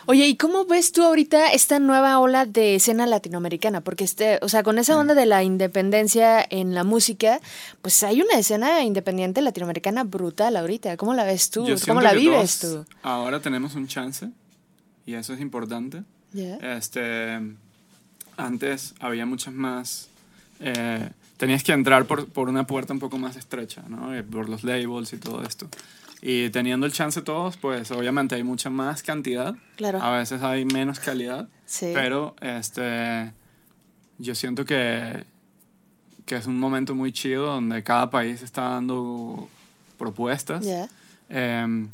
Oye, 0.05 0.27
¿y 0.27 0.37
cómo 0.37 0.65
ves 0.65 0.91
tú 0.91 1.03
ahorita 1.03 1.51
esta 1.53 1.79
nueva 1.79 2.19
ola 2.19 2.45
de 2.45 2.75
escena 2.75 3.07
latinoamericana? 3.07 3.81
Porque, 3.81 4.03
este, 4.03 4.39
o 4.41 4.49
sea, 4.49 4.61
con 4.63 4.75
Mm. 4.75 4.79
esa 4.79 4.97
onda 4.97 5.15
de 5.15 5.25
la 5.25 5.43
independencia 5.43 6.45
en 6.49 6.75
la 6.75 6.83
música, 6.83 7.41
pues 7.81 8.03
hay 8.03 8.21
una 8.21 8.35
escena 8.37 8.83
independiente 8.83 9.41
latinoamericana 9.41 10.03
brutal 10.03 10.55
ahorita. 10.55 10.97
¿Cómo 10.97 11.13
la 11.15 11.23
ves 11.23 11.49
tú? 11.49 11.65
Yo 11.65 11.75
¿Cómo 11.87 12.01
la 12.01 12.11
que 12.11 12.17
vives 12.17 12.59
tú? 12.59 12.85
Ahora 13.01 13.39
tenemos 13.41 13.73
un 13.75 13.87
chance 13.87 14.29
y 15.05 15.15
eso 15.15 15.33
es 15.33 15.41
importante. 15.41 16.03
Ya. 16.31 16.57
Este, 16.77 17.39
antes 18.37 18.93
había 18.99 19.25
muchas 19.25 19.53
más. 19.53 20.09
eh, 20.59 21.09
tenías 21.37 21.63
que 21.63 21.71
entrar 21.71 22.05
por, 22.05 22.27
por 22.27 22.49
una 22.49 22.65
puerta 22.65 22.93
un 22.93 22.99
poco 22.99 23.17
más 23.19 23.35
estrecha, 23.35 23.83
¿no? 23.87 24.13
Eh, 24.15 24.23
Por 24.23 24.49
los 24.49 24.63
labels 24.63 25.13
y 25.13 25.17
todo 25.17 25.43
esto. 25.43 25.67
Y 26.19 26.49
teniendo 26.49 26.87
el 26.87 26.91
chance 26.91 27.21
todos, 27.21 27.57
pues 27.57 27.91
obviamente 27.91 28.33
hay 28.33 28.43
mucha 28.43 28.71
más 28.71 29.03
cantidad. 29.03 29.55
Claro. 29.75 30.01
A 30.01 30.17
veces 30.17 30.41
hay 30.41 30.65
menos 30.65 30.99
calidad. 30.99 31.47
Sí. 31.67 31.91
Pero 31.93 32.35
este, 32.41 33.31
yo 34.17 34.33
siento 34.33 34.65
que, 34.65 35.25
que 36.25 36.35
es 36.37 36.47
un 36.47 36.59
momento 36.59 36.95
muy 36.95 37.11
chido 37.11 37.45
donde 37.45 37.83
cada 37.83 38.09
país 38.09 38.41
está 38.41 38.61
dando 38.69 39.47
propuestas. 39.99 40.65
Ya. 40.65 40.89
Eh, 41.29 41.87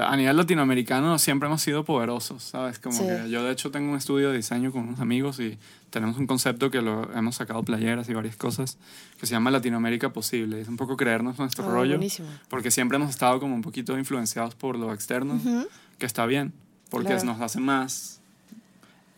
a 0.00 0.16
nivel 0.16 0.36
latinoamericano 0.36 1.18
siempre 1.18 1.46
hemos 1.46 1.62
sido 1.62 1.84
poderosos, 1.84 2.42
¿sabes? 2.42 2.78
Como 2.80 2.96
Sí. 2.96 3.04
que 3.04 3.30
yo 3.30 3.44
de 3.44 3.52
hecho 3.52 3.70
tengo 3.70 3.90
un 3.92 3.96
estudio 3.96 4.30
de 4.30 4.36
diseño 4.38 4.72
con 4.72 4.82
unos 4.88 4.98
amigos 5.00 5.38
y 5.38 5.56
tenemos 5.90 6.16
un 6.16 6.26
concepto 6.26 6.70
que 6.70 6.82
lo 6.82 7.12
hemos 7.14 7.36
sacado 7.36 7.62
playeras 7.62 8.08
y 8.08 8.14
varias 8.14 8.36
cosas 8.36 8.76
que 9.20 9.26
se 9.26 9.32
llama 9.32 9.50
Latinoamérica 9.52 10.12
Posible. 10.12 10.60
Es 10.60 10.68
un 10.68 10.76
poco 10.76 10.96
creernos 10.96 11.38
nuestro 11.38 11.64
Oh, 11.66 11.70
rollo, 11.70 11.96
buenísimo. 11.96 12.28
porque 12.48 12.70
siempre 12.72 12.96
hemos 12.96 13.10
estado 13.10 13.38
como 13.38 13.54
un 13.54 13.62
poquito 13.62 13.96
influenciados 13.96 14.54
por 14.56 14.76
lo 14.76 14.92
externo, 14.92 15.34
Ujú. 15.34 15.68
que 15.98 16.06
está 16.06 16.26
bien, 16.26 16.52
porque 16.90 17.08
Claro. 17.10 17.24
nos 17.24 17.40
hace 17.40 17.60
más... 17.60 18.20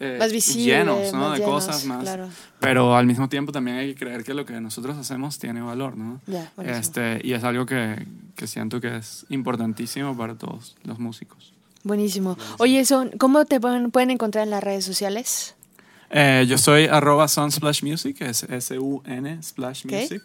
eh, 0.04 0.16
Más 0.18 0.32
visible, 0.32 0.64
llenos, 0.78 1.12
¿no? 1.12 1.18
más 1.20 1.32
de 1.32 1.38
llenos, 1.38 1.54
cosas 1.66 1.84
más. 1.86 2.02
claro. 2.02 2.28
Pero 2.60 2.96
al 2.96 3.06
mismo 3.06 3.28
tiempo 3.28 3.52
también 3.52 3.78
hay 3.78 3.94
que 3.94 4.00
creer 4.00 4.24
que 4.24 4.34
lo 4.34 4.44
que 4.46 4.60
nosotros 4.60 4.96
hacemos 4.96 5.38
tiene 5.38 5.60
valor, 5.60 5.96
¿no? 5.96 6.20
Ya, 6.26 6.50
buenísimo. 6.56 6.80
Este, 6.80 7.20
y 7.26 7.32
es 7.32 7.44
algo 7.44 7.66
que, 7.66 8.06
que 8.36 8.46
siento 8.46 8.80
que 8.80 8.96
es 8.96 9.26
importantísimo 9.28 10.16
para 10.16 10.34
todos 10.36 10.76
los 10.84 10.98
músicos. 10.98 11.52
Buenísimo. 11.82 12.38
Oye, 12.58 12.84
Son, 12.86 13.10
¿cómo 13.18 13.44
te 13.44 13.60
pueden, 13.60 13.90
pueden 13.90 14.10
encontrar 14.10 14.44
en 14.44 14.50
las 14.50 14.62
redes 14.64 14.84
sociales? 14.84 15.54
Eh, 16.10 16.46
yo 16.48 16.56
soy 16.58 16.86
arroba 16.86 17.28
sunsplashmusic, 17.28 18.20
es 18.22 18.44
S-U-N 18.44 19.42
Splash. 19.42 19.84
Music, 19.86 20.22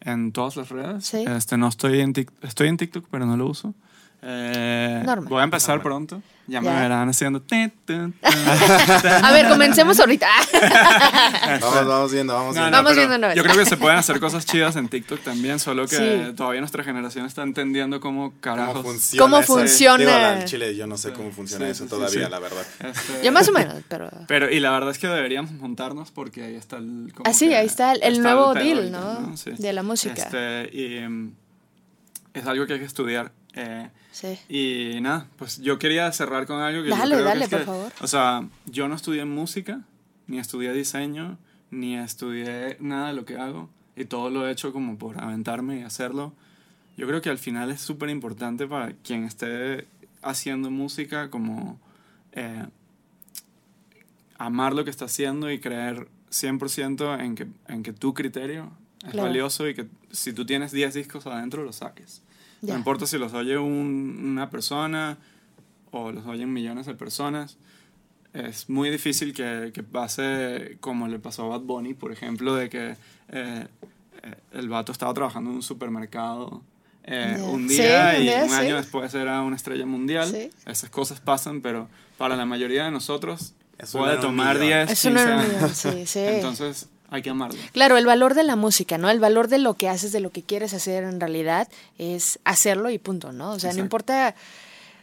en 0.00 0.32
todas 0.32 0.56
las 0.56 0.68
redes. 0.70 1.04
Sí. 1.04 1.24
Este, 1.26 1.56
no 1.58 1.68
estoy 1.68 2.00
en, 2.00 2.14
Tik- 2.14 2.30
estoy 2.42 2.68
en 2.68 2.76
TikTok, 2.76 3.06
pero 3.10 3.26
no 3.26 3.36
lo 3.36 3.46
uso. 3.48 3.74
Eh, 4.22 5.02
Normal. 5.04 5.28
Voy 5.28 5.40
a 5.40 5.44
empezar 5.44 5.82
pronto. 5.82 6.22
Ya, 6.48 6.60
me 6.60 6.66
Ya. 6.66 6.80
verán 6.80 7.08
haciendo... 7.08 7.40
A 9.22 9.32
ver, 9.32 9.48
comencemos 9.48 9.98
ahorita. 10.00 10.26
Vamos, 11.60 11.86
vamos 11.86 12.12
viendo, 12.12 12.32
vamos 12.34 12.54
No, 12.56 12.62
viendo. 12.62 12.70
no, 12.70 12.76
Vamos 12.78 12.90
pero 12.92 13.00
viendo 13.00 13.16
una 13.16 13.28
vez. 13.28 13.36
Yo 13.36 13.42
creo 13.44 13.56
que 13.56 13.64
se 13.66 13.76
pueden 13.76 13.98
hacer 13.98 14.18
cosas 14.20 14.44
chidas 14.46 14.74
en 14.76 14.88
TikTok 14.88 15.20
también, 15.20 15.58
solo 15.60 15.86
que 15.86 15.96
Sí. 15.96 16.32
todavía 16.36 16.60
nuestra 16.60 16.82
generación 16.82 17.26
está 17.26 17.42
entendiendo 17.42 18.00
cómo 18.00 18.32
carajos... 18.40 18.74
¿Cómo 18.74 18.82
funciona? 18.90 19.22
¿Cómo 19.22 19.38
eso? 19.38 19.54
funciona? 19.54 19.98
Digo, 19.98 20.10
la- 20.10 20.40
en 20.40 20.44
Chile 20.46 20.74
yo 20.76 20.86
no 20.86 20.96
sé 20.98 21.12
cómo 21.12 21.30
funciona 21.30 21.66
Sí, 21.66 21.70
eso 21.72 21.84
sí, 21.84 21.90
todavía, 21.90 22.24
sí. 22.24 22.30
la 22.30 22.38
verdad. 22.38 22.66
Este, 22.80 23.24
Yo 23.24 23.32
más 23.32 23.48
o 23.48 23.52
menos, 23.52 23.76
pero... 23.88 24.10
Pero, 24.26 24.50
y 24.50 24.58
la 24.60 24.70
verdad 24.72 24.90
es 24.90 24.98
que 24.98 25.06
deberíamos 25.08 25.52
montarnos 25.52 26.10
porque 26.10 26.42
ahí 26.44 26.54
está 26.56 26.76
el... 26.78 27.12
como 27.14 27.28
Ah, 27.30 27.32
sí, 27.34 27.48
que 27.48 27.56
ahí 27.56 27.66
está 27.66 27.92
el, 27.92 28.02
el 28.02 28.14
está 28.16 28.22
nuevo 28.34 28.54
deal, 28.54 28.78
ahorita, 28.78 29.20
¿no? 29.30 29.36
Sí. 29.36 29.50
De 29.56 29.72
la 29.72 29.82
música. 29.82 30.22
Este, 30.22 30.70
y 30.76 31.00
mm, 31.08 31.32
es 32.34 32.46
algo 32.46 32.66
que 32.66 32.72
hay 32.74 32.78
que 32.80 32.84
estudiar. 32.86 33.32
Eh, 33.54 33.90
Sí. 34.12 34.38
y 34.48 35.00
nada, 35.00 35.26
pues 35.36 35.58
yo 35.60 35.78
quería 35.78 36.10
cerrar 36.12 36.46
con 36.46 36.60
algo 36.60 36.82
que 36.82 36.90
yo 36.90 36.96
Dale, 36.96 37.14
creo 37.14 37.18
que 37.18 37.24
dale, 37.24 37.44
es 37.44 37.50
que- 37.50 37.56
por 37.56 37.64
favor. 37.66 37.92
O 38.00 38.06
sea, 38.06 38.48
yo 38.66 38.88
no 38.88 38.94
estudié 38.94 39.24
música, 39.24 39.80
ni 40.26 40.38
estudié 40.38 40.72
diseño, 40.72 41.38
ni 41.70 41.96
estudié 41.96 42.76
nada 42.80 43.08
de 43.08 43.14
lo 43.14 43.24
que 43.24 43.36
hago. 43.36 43.68
Y 43.96 44.04
todo 44.06 44.30
lo 44.30 44.46
he 44.46 44.50
hecho 44.50 44.72
como 44.72 44.96
por 44.98 45.22
aventarme 45.22 45.80
y 45.80 45.82
hacerlo. 45.82 46.32
Yo 46.96 47.06
creo 47.06 47.20
que 47.20 47.28
al 47.30 47.38
final 47.38 47.70
es 47.70 47.80
súper 47.80 48.08
importante 48.10 48.66
para 48.66 48.92
quien 48.92 49.24
esté 49.24 49.86
haciendo 50.22 50.70
música 50.70 51.28
como 51.30 51.78
eh, 52.32 52.64
amar 54.38 54.72
lo 54.74 54.84
que 54.84 54.90
está 54.90 55.04
haciendo 55.06 55.50
y 55.50 55.60
creer 55.60 56.08
100% 56.30 57.20
en 57.20 57.34
que, 57.34 57.46
en 57.68 57.82
que 57.82 57.92
tu 57.92 58.14
criterio 58.14 58.70
es 59.04 59.10
Claro. 59.10 59.28
valioso 59.28 59.68
y 59.68 59.74
que 59.74 59.86
si 60.10 60.32
tú 60.32 60.46
tienes 60.46 60.72
10 60.72 60.94
discos 60.94 61.26
adentro, 61.26 61.64
los 61.64 61.76
saques. 61.76 62.22
No 62.62 62.74
importa 62.74 63.06
si 63.06 63.18
los 63.18 63.32
oye 63.34 63.58
un- 63.58 64.18
una 64.24 64.48
persona 64.50 65.18
o 65.90 66.10
los 66.12 66.24
oyen 66.26 66.52
millones 66.52 66.86
de 66.86 66.94
personas. 66.94 67.56
Es 68.32 68.70
muy 68.70 68.88
difícil 68.88 69.34
que, 69.34 69.72
que 69.74 69.82
pase 69.82 70.78
como 70.80 71.06
le 71.08 71.18
pasó 71.18 71.44
a 71.44 71.48
Bad 71.48 71.60
Bunny, 71.62 71.92
por 71.94 72.12
ejemplo, 72.12 72.54
de 72.54 72.70
que 72.70 72.96
eh, 73.28 73.66
eh, 74.22 74.34
el 74.52 74.68
vato 74.70 74.90
estaba 74.92 75.12
trabajando 75.12 75.50
en 75.50 75.56
un 75.56 75.62
supermercado 75.62 76.62
eh, 77.04 77.36
un 77.46 77.68
Sí, 77.68 77.76
día 77.78 78.12
un 78.16 78.20
y 78.22 78.24
día, 78.26 78.42
un 78.44 78.48
sí. 78.50 78.54
año 78.54 78.76
después 78.76 79.12
era 79.12 79.42
una 79.42 79.56
estrella 79.56 79.84
mundial. 79.84 80.28
Sí. 80.28 80.50
Esas 80.64 80.88
cosas 80.88 81.20
pasan, 81.20 81.60
pero 81.60 81.88
para 82.16 82.36
la 82.36 82.46
mayoría 82.46 82.84
de 82.84 82.90
nosotros 82.92 83.54
Eso 83.76 83.98
puede 83.98 84.16
tomar 84.18 84.54
millón. 84.58 84.86
10, 84.86 84.90
Eso 84.92 85.10
no 85.10 85.16
15 85.16 85.28
era 85.28 85.36
un 85.36 85.42
años. 85.56 85.84
Entonces 86.16 86.88
hay 87.12 87.22
que 87.22 87.30
amarlo. 87.30 87.58
Claro, 87.72 87.96
el 87.98 88.06
valor 88.06 88.34
de 88.34 88.42
la 88.42 88.56
música, 88.56 88.98
¿no? 88.98 89.10
El 89.10 89.20
valor 89.20 89.46
de 89.48 89.58
lo 89.58 89.74
que 89.74 89.88
haces, 89.88 90.10
de 90.12 90.20
lo 90.20 90.30
que 90.30 90.42
quieres 90.42 90.74
hacer 90.74 91.04
en 91.04 91.20
realidad, 91.20 91.68
es 91.98 92.38
hacerlo 92.44 92.90
y 92.90 92.98
punto, 92.98 93.32
¿no? 93.32 93.50
O 93.52 93.58
sea, 93.60 93.72
no 93.72 93.80
importa 93.80 94.34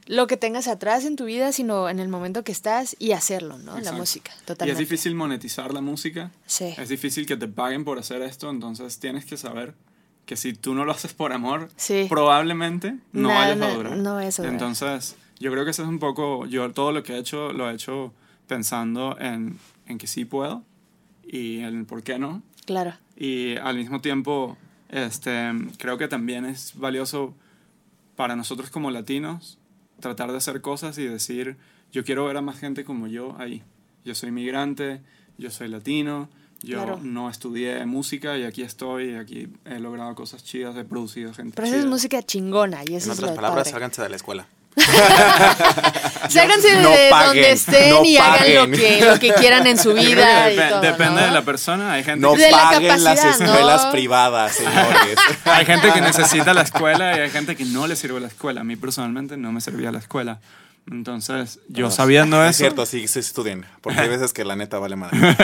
lo 0.07 0.25
que 0.25 0.37
tengas 0.37 0.67
atrás 0.67 1.05
en 1.05 1.15
tu 1.15 1.25
vida, 1.25 1.51
sino 1.51 1.87
en 1.87 1.99
el 1.99 2.07
momento 2.09 2.43
que 2.43 2.51
estás 2.51 2.95
y 2.97 3.11
hacerlo, 3.11 3.59
¿no? 3.59 3.73
La 3.73 3.77
Exacto. 3.79 3.99
música, 3.99 4.31
Y 4.41 4.45
totalmente. 4.45 4.71
es 4.81 4.89
difícil 4.89 5.13
monetizar 5.13 5.71
la 5.71 5.81
música. 5.81 6.31
Sí. 6.47 6.73
Es 6.77 6.89
difícil 6.89 7.27
que 7.27 7.37
te 7.37 7.47
paguen 7.47 7.85
por 7.85 7.99
hacer 7.99 8.23
esto, 8.23 8.49
entonces 8.49 8.97
tienes 8.99 9.25
que 9.25 9.37
saber 9.37 9.75
que 10.25 10.35
si 10.35 10.53
tú 10.53 10.73
no 10.73 10.83
lo 10.85 10.91
haces 10.93 11.13
por 11.13 11.31
amor, 11.31 11.69
Sí. 11.75 12.07
probablemente 12.09 12.95
no 13.13 13.29
Nada, 13.29 13.39
vayas 13.41 13.55
a 13.57 13.59
no- 13.69 13.75
durar. 13.75 13.97
no 13.97 14.17
a 14.17 14.23
durar. 14.29 14.45
Entonces, 14.51 15.15
yo 15.39 15.51
creo 15.51 15.63
que 15.63 15.71
eso 15.71 15.83
es 15.83 15.89
un 15.89 15.99
poco, 15.99 16.47
yo 16.47 16.71
todo 16.71 16.91
lo 16.91 17.03
que 17.03 17.13
he 17.13 17.17
hecho, 17.19 17.53
lo 17.53 17.69
he 17.69 17.73
hecho 17.75 18.11
pensando 18.47 19.15
en, 19.19 19.59
en 19.85 19.97
que 19.99 20.07
sí 20.07 20.25
puedo 20.25 20.63
y 21.31 21.59
en 21.59 21.85
por 21.85 22.03
qué 22.03 22.17
no. 22.19 22.41
Claro. 22.65 22.93
Y 23.15 23.55
al 23.57 23.77
mismo 23.77 24.01
tiempo, 24.01 24.57
este, 24.89 25.51
creo 25.77 25.97
que 25.97 26.07
también 26.07 26.45
es 26.45 26.73
valioso 26.75 27.33
para 28.15 28.35
nosotros 28.35 28.69
como 28.69 28.91
latinos 28.91 29.57
tratar 29.99 30.31
de 30.31 30.37
hacer 30.37 30.61
cosas 30.61 30.97
y 30.97 31.05
decir, 31.05 31.57
yo 31.91 32.03
quiero 32.03 32.25
ver 32.25 32.37
a 32.37 32.41
más 32.41 32.57
gente 32.59 32.83
como 32.85 33.07
yo 33.07 33.35
ahí. 33.39 33.63
Yo 34.05 34.15
soy 34.15 34.31
migrante, 34.31 35.01
yo 35.37 35.51
soy 35.51 35.67
latino, 35.67 36.29
yo 36.61 36.77
Claro. 36.83 36.99
no 37.03 37.29
estudié 37.29 37.85
música 37.85 38.37
y 38.37 38.43
aquí 38.43 38.61
estoy, 38.61 39.11
y 39.11 39.15
aquí 39.15 39.47
he 39.65 39.79
logrado 39.79 40.15
cosas 40.15 40.43
chidas, 40.43 40.75
he 40.77 40.83
producido 40.85 41.33
gente 41.33 41.53
Pero 41.55 41.67
esa 41.67 41.75
es 41.77 41.81
chida. 41.83 41.89
música 41.91 42.21
chingona 42.23 42.81
y 42.83 42.95
eso 42.95 43.07
En 43.07 43.11
es 43.13 43.19
otras 43.19 43.31
lo 43.31 43.35
palabras, 43.35 43.63
padre. 43.63 43.71
sálganse 43.71 44.01
de 44.01 44.09
la 44.09 44.15
escuela. 44.15 44.47
Ságanse 46.29 46.75
de 46.75 46.81
No 46.81 46.89
paguen, 47.09 47.25
donde 47.27 47.51
estén 47.51 47.89
no 47.89 48.03
y 48.05 48.17
hagan 48.17 48.53
lo 48.55 48.61
paguen. 48.61 48.71
que, 48.79 49.05
lo 49.05 49.19
que 49.19 49.33
quieran 49.33 49.65
en 49.67 49.77
su 49.77 49.93
vida 49.93 50.51
y 50.51 50.57
depe- 50.57 50.69
todo, 50.69 50.81
depende 50.81 51.21
¿no? 51.21 51.27
de 51.27 51.31
la 51.31 51.41
persona, 51.41 51.93
hay 51.93 52.03
gente 52.03 52.19
No 52.21 52.33
que 52.33 52.43
De 52.43 52.51
la 52.51 52.57
paguen 52.57 53.03
las 53.03 53.23
escuelas 53.25 53.85
privadas, 53.87 54.51
señores. 54.55 55.17
Hay 55.45 55.65
gente 55.65 55.91
que 55.91 56.01
necesita 56.01 56.53
la 56.53 56.61
escuela 56.61 57.17
y 57.17 57.21
hay 57.21 57.29
gente 57.29 57.55
que 57.55 57.65
no 57.65 57.87
le 57.87 57.95
sirve 57.95 58.19
la 58.19 58.27
escuela. 58.27 58.61
A 58.61 58.63
mí 58.63 58.75
personalmente 58.75 59.37
no 59.37 59.51
me 59.51 59.61
servía 59.61 59.91
la 59.91 59.99
escuela. 59.99 60.39
Entonces, 60.91 61.59
yo 61.67 61.91
sabiendo 61.91 62.43
Es 62.43 62.51
eso... 62.51 62.57
cierto, 62.59 62.85
sí, 62.85 63.07
sí 63.07 63.19
estudien. 63.19 63.65
Porque 63.81 63.99
hay 63.99 64.09
veces 64.09 64.33
que 64.33 64.43
la 64.43 64.55
neta 64.55 64.79
vale 64.79 64.95
madre. 64.95 65.17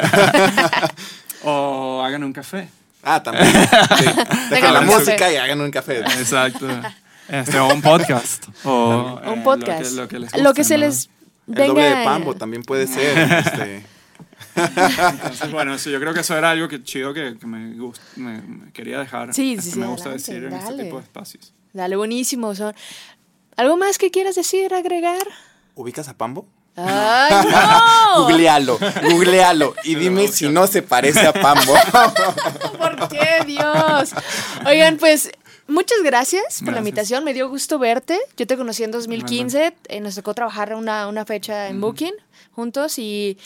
O 1.47 2.01
hagan 2.03 2.23
un 2.23 2.33
café. 2.33 2.67
Ah, 3.03 3.21
también. 3.21 3.45
Sí. 3.45 4.05
Dejen 4.49 4.73
la 4.73 4.79
un 4.79 4.87
música 4.87 5.15
café. 5.15 5.33
y 5.33 5.37
hagan 5.37 5.61
un 5.61 5.69
café. 5.69 5.99
Exacto. 5.99 6.67
Este, 7.29 7.59
o 7.59 7.73
un 7.73 7.81
podcast. 7.81 8.45
O 8.63 9.19
eh, 9.23 9.29
Un 9.29 9.39
lo 9.39 9.43
podcast. 9.43 9.81
que- 9.89 9.95
Lo 9.95 10.07
que, 10.07 10.19
les 10.19 10.31
Lo 10.37 10.53
que 10.53 10.61
guste, 10.61 10.63
se 10.63 10.77
¿no? 10.77 10.85
les 10.85 11.09
El 11.47 11.53
venga. 11.55 11.67
doble 11.67 11.83
de 11.95 12.03
pambo 12.05 12.35
también 12.35 12.63
puede 12.63 12.87
ser. 12.87 13.17
este. 13.45 13.85
Entonces, 14.55 15.51
bueno, 15.51 15.73
eso, 15.75 15.89
yo 15.89 15.99
creo 15.99 16.13
que 16.13 16.21
eso 16.21 16.37
era 16.37 16.51
algo 16.51 16.67
que 16.67 16.81
chido 16.83 17.13
que, 17.13 17.37
que 17.37 17.45
me, 17.47 17.75
gust- 17.75 17.99
me, 18.15 18.41
me 18.41 18.71
quería 18.71 18.99
dejar. 18.99 19.33
Sí, 19.33 19.57
sí, 19.61 19.71
sí, 19.71 19.79
Me 19.79 19.87
gusta 19.87 20.09
adelante, 20.09 20.31
decir 20.33 20.45
en 20.47 20.53
este 20.53 20.83
tipo 20.83 20.97
de 20.97 21.03
espacios. 21.03 21.53
Dale, 21.73 21.95
buenísimo. 21.95 22.55
Son... 22.55 22.73
¿Algo 23.57 23.75
más 23.77 23.97
que 23.97 24.11
quieras 24.11 24.35
decir, 24.35 24.73
agregar? 24.73 25.25
¿Ubicas 25.75 26.07
a 26.07 26.13
Pambo? 26.17 26.47
¡Ay, 26.77 27.33
no! 27.51 28.21
Googlealo, 28.23 28.77
googlealo 29.09 29.75
y 29.85 29.95
dime 29.95 30.27
si 30.27 30.49
no 30.49 30.67
se 30.67 30.81
parece 30.81 31.25
a 31.25 31.33
Pambo. 31.33 31.73
¿Por 32.77 33.07
qué, 33.09 33.43
Dios? 33.45 34.11
Oigan, 34.65 34.97
pues 34.97 35.31
muchas 35.67 36.01
gracias 36.03 36.61
por 36.63 36.73
la 36.73 36.79
invitación. 36.79 37.23
Me 37.23 37.33
dio 37.33 37.49
gusto 37.49 37.79
verte. 37.79 38.19
Yo 38.37 38.47
te 38.47 38.57
conocí 38.57 38.83
en 38.83 38.91
2015. 38.91 39.75
eh, 39.87 39.99
nos 39.99 40.15
tocó 40.15 40.33
trabajar 40.33 40.73
una, 40.75 41.07
una 41.07 41.25
fecha 41.25 41.67
en 41.69 41.81
Booking 41.81 42.13
juntos 42.51 42.99
y 42.99 43.37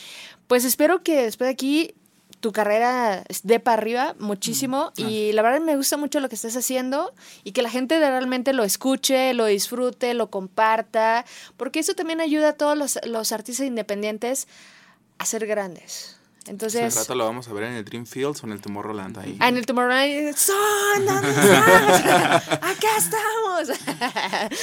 pues 0.46 0.64
espero 0.64 1.02
que 1.02 1.22
después 1.22 1.46
de 1.48 1.52
aquí 1.52 1.94
tu 2.40 2.52
carrera 2.52 3.22
dé 3.42 3.60
para 3.60 3.80
arriba 3.82 4.14
muchísimo 4.18 4.92
y 4.96 5.32
la 5.32 5.42
verdad 5.42 5.60
me 5.60 5.76
gusta 5.76 5.96
mucho 5.96 6.20
lo 6.20 6.28
que 6.28 6.34
estás 6.34 6.56
haciendo 6.56 7.12
y 7.44 7.52
que 7.52 7.60
la 7.62 7.68
gente 7.70 7.98
realmente 7.98 8.52
lo 8.54 8.64
escuche, 8.64 9.34
lo 9.34 9.44
disfrute, 9.44 10.14
lo 10.14 10.30
comparta, 10.30 11.26
porque 11.58 11.80
eso 11.80 11.94
también 11.94 12.20
ayuda 12.20 12.50
a 12.50 12.52
todos 12.54 12.78
los, 12.78 12.98
los 13.04 13.32
artistas 13.32 13.66
independientes 13.66 14.48
a 15.18 15.26
ser 15.26 15.46
grandes. 15.46 16.19
Entonces, 16.46 16.94
rato 16.96 17.14
lo 17.14 17.24
vamos 17.24 17.48
a 17.48 17.52
ver 17.52 17.64
en 17.64 17.74
el 17.74 17.84
Dream 17.84 18.06
Fields 18.06 18.42
o 18.42 18.46
en 18.46 18.52
el 18.52 18.60
Tomorrowland 18.60 19.18
ahí. 19.18 19.36
Ah, 19.40 19.48
en 19.48 19.56
el 19.56 19.66
Tomorrowland, 19.66 20.34
son, 20.36 20.56
¿dónde 21.06 21.30
estás? 21.30 22.48
Acá 22.52 22.96
estamos. 22.98 23.68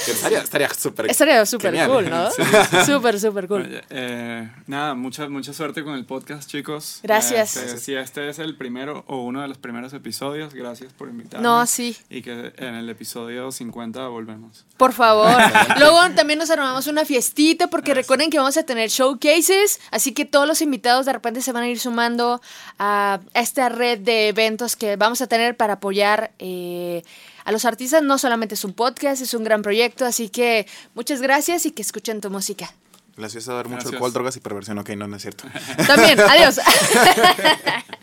Estaría, 0.08 0.40
estaría 0.40 0.68
súper 0.74 1.10
Estaría 1.10 1.46
súper 1.46 1.86
cool, 1.86 2.10
¿no? 2.10 2.28
Súper, 2.84 3.20
súper 3.20 3.46
cool. 3.46 3.62
Oye, 3.62 3.82
eh, 3.90 4.50
nada, 4.66 4.94
mucha, 4.94 5.28
mucha 5.28 5.52
suerte 5.52 5.84
con 5.84 5.94
el 5.94 6.04
podcast, 6.04 6.48
chicos. 6.50 7.00
Gracias. 7.02 7.56
Este, 7.56 7.78
si 7.78 7.94
este 7.94 8.28
es 8.28 8.38
el 8.38 8.56
primero 8.56 9.04
o 9.06 9.22
uno 9.22 9.42
de 9.42 9.48
los 9.48 9.58
primeros 9.58 9.92
episodios, 9.92 10.54
gracias 10.54 10.92
por 10.92 11.08
invitarme. 11.08 11.46
No, 11.46 11.64
sí. 11.66 11.96
Y 12.10 12.22
que 12.22 12.52
en 12.56 12.74
el 12.74 12.88
episodio 12.88 13.52
50 13.52 14.08
volvemos. 14.08 14.66
Por 14.76 14.92
favor. 14.92 15.30
Luego 15.78 15.98
también 16.14 16.38
nos 16.38 16.50
armamos 16.50 16.86
una 16.86 17.04
fiestita 17.04 17.68
porque 17.68 17.94
recuerden 17.94 18.30
que 18.30 18.38
vamos 18.38 18.56
a 18.56 18.64
tener 18.64 18.88
showcases, 18.90 19.80
así 19.90 20.12
que 20.12 20.24
todos 20.24 20.46
los 20.46 20.60
invitados 20.62 21.06
de 21.06 21.12
repente 21.12 21.40
se 21.42 21.52
van 21.52 21.64
a 21.64 21.67
ir 21.68 21.78
sumando 21.78 22.40
a 22.78 23.20
esta 23.34 23.68
red 23.68 23.98
de 24.00 24.28
eventos 24.28 24.76
que 24.76 24.96
vamos 24.96 25.20
a 25.20 25.26
tener 25.26 25.56
para 25.56 25.74
apoyar 25.74 26.32
eh, 26.38 27.02
a 27.44 27.52
los 27.52 27.64
artistas. 27.64 28.02
No 28.02 28.18
solamente 28.18 28.54
es 28.54 28.64
un 28.64 28.72
podcast, 28.72 29.22
es 29.22 29.34
un 29.34 29.44
gran 29.44 29.62
proyecto, 29.62 30.04
así 30.04 30.28
que 30.28 30.66
muchas 30.94 31.20
gracias 31.20 31.66
y 31.66 31.70
que 31.70 31.82
escuchen 31.82 32.20
tu 32.20 32.30
música. 32.30 32.72
Voy 33.18 33.26
a 33.26 33.28
dar 33.28 33.66
mucho 33.66 33.74
Gracias. 33.74 33.92
alcohol, 33.94 34.12
drogas 34.12 34.36
y 34.36 34.40
perversión. 34.40 34.78
Ok, 34.78 34.90
no, 34.90 35.08
no 35.08 35.16
es 35.16 35.22
cierto. 35.22 35.44
También, 35.88 36.20
adiós. 36.28 36.60